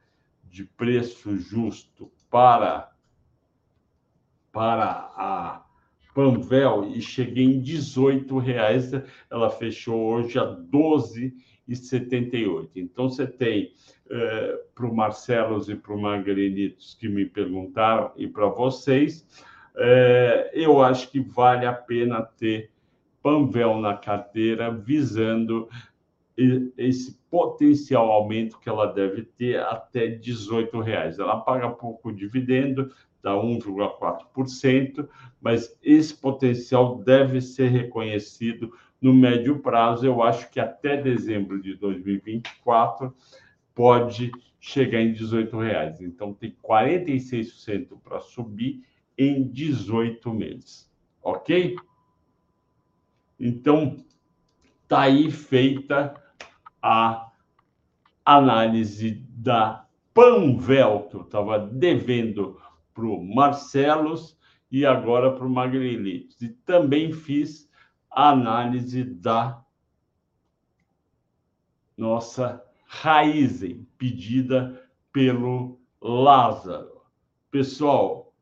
de 0.43 0.63
preço 0.63 1.37
justo 1.37 2.11
para, 2.31 2.91
para 4.51 5.11
a 5.15 5.63
Panvel 6.15 6.91
e 6.95 6.99
cheguei 6.99 7.45
em 7.45 7.61
18 7.61 8.39
reais. 8.39 8.91
Ela 9.29 9.51
fechou 9.51 10.01
hoje 10.01 10.39
a 10.39 10.45
12,78. 11.69 12.69
Então 12.75 13.09
você 13.09 13.27
tem 13.27 13.73
eh, 14.09 14.59
para 14.73 14.85
o 14.85 14.95
Marcelos 14.95 15.69
e 15.69 15.75
para 15.75 15.93
o 15.93 16.01
Margarinitos 16.01 16.95
que 16.99 17.07
me 17.07 17.25
perguntaram 17.25 18.11
e 18.17 18.27
para 18.27 18.47
vocês, 18.47 19.25
eh, 19.75 20.51
eu 20.53 20.81
acho 20.81 21.11
que 21.11 21.19
vale 21.19 21.65
a 21.65 21.73
pena 21.73 22.21
ter 22.21 22.71
Panvel 23.21 23.79
na 23.79 23.95
carteira, 23.97 24.71
visando 24.71 25.67
esse 26.77 27.19
potencial 27.29 28.09
aumento 28.09 28.59
que 28.59 28.69
ela 28.69 28.85
deve 28.85 29.23
ter 29.23 29.59
até 29.59 30.07
18 30.07 30.79
reais. 30.79 31.19
Ela 31.19 31.41
paga 31.41 31.69
pouco 31.69 32.13
dividendo, 32.13 32.93
dá 33.21 33.33
1,4%, 33.33 35.07
mas 35.41 35.77
esse 35.83 36.15
potencial 36.15 36.97
deve 36.99 37.41
ser 37.41 37.67
reconhecido 37.67 38.71
no 39.01 39.13
médio 39.13 39.59
prazo. 39.59 40.05
Eu 40.05 40.21
acho 40.21 40.49
que 40.49 40.59
até 40.59 41.01
dezembro 41.01 41.61
de 41.61 41.75
2024 41.75 43.15
pode 43.73 44.31
chegar 44.59 45.01
em 45.01 45.13
18 45.13 45.57
reais. 45.57 46.01
Então 46.01 46.33
tem 46.33 46.55
46% 46.63 47.99
para 48.03 48.19
subir 48.19 48.83
em 49.17 49.43
18 49.49 50.33
meses, 50.33 50.89
ok? 51.21 51.75
Então, 53.39 53.97
está 54.83 55.01
aí 55.01 55.31
feita 55.31 56.13
a 56.81 57.31
análise 58.25 59.23
da 59.29 59.85
Panvelto. 60.13 61.21
Estava 61.21 61.57
devendo 61.59 62.59
para 62.93 63.05
o 63.05 63.23
Marcelos 63.23 64.37
e 64.69 64.85
agora 64.85 65.31
para 65.31 65.45
o 65.45 65.49
Magrelitos. 65.49 66.41
E 66.41 66.49
também 66.49 67.13
fiz 67.13 67.68
análise 68.11 69.03
da 69.03 69.63
nossa 71.97 72.63
Raizen, 72.85 73.87
pedida 73.97 74.89
pelo 75.11 75.79
Lázaro. 76.01 77.01
Pessoal, 77.51 78.33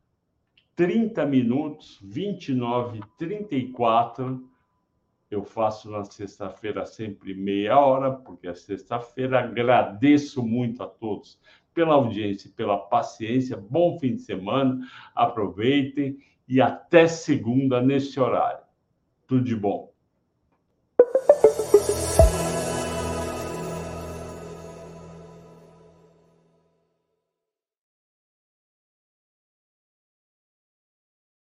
30 0.75 1.25
minutos, 1.25 1.99
29, 2.01 3.01
34 3.17 4.47
eu 5.30 5.43
faço 5.43 5.91
na 5.91 6.06
sexta-feira 6.06 6.86
sempre 6.86 7.34
meia 7.34 7.77
hora, 7.80 8.13
porque 8.13 8.47
é 8.47 8.53
sexta-feira. 8.53 9.39
Agradeço 9.39 10.41
muito 10.41 10.82
a 10.82 10.88
todos 10.88 11.38
pela 11.73 11.95
audiência, 11.95 12.49
pela 12.56 12.77
paciência. 12.77 13.58
Bom 13.58 13.99
fim 13.99 14.15
de 14.15 14.21
semana, 14.21 14.80
aproveitem 15.13 16.17
e 16.47 16.62
até 16.62 17.08
segunda 17.08 17.82
nesse 17.82 18.17
horário. 18.19 18.66
Tudo 19.28 19.44
de 19.44 19.56
bom. 19.56 19.94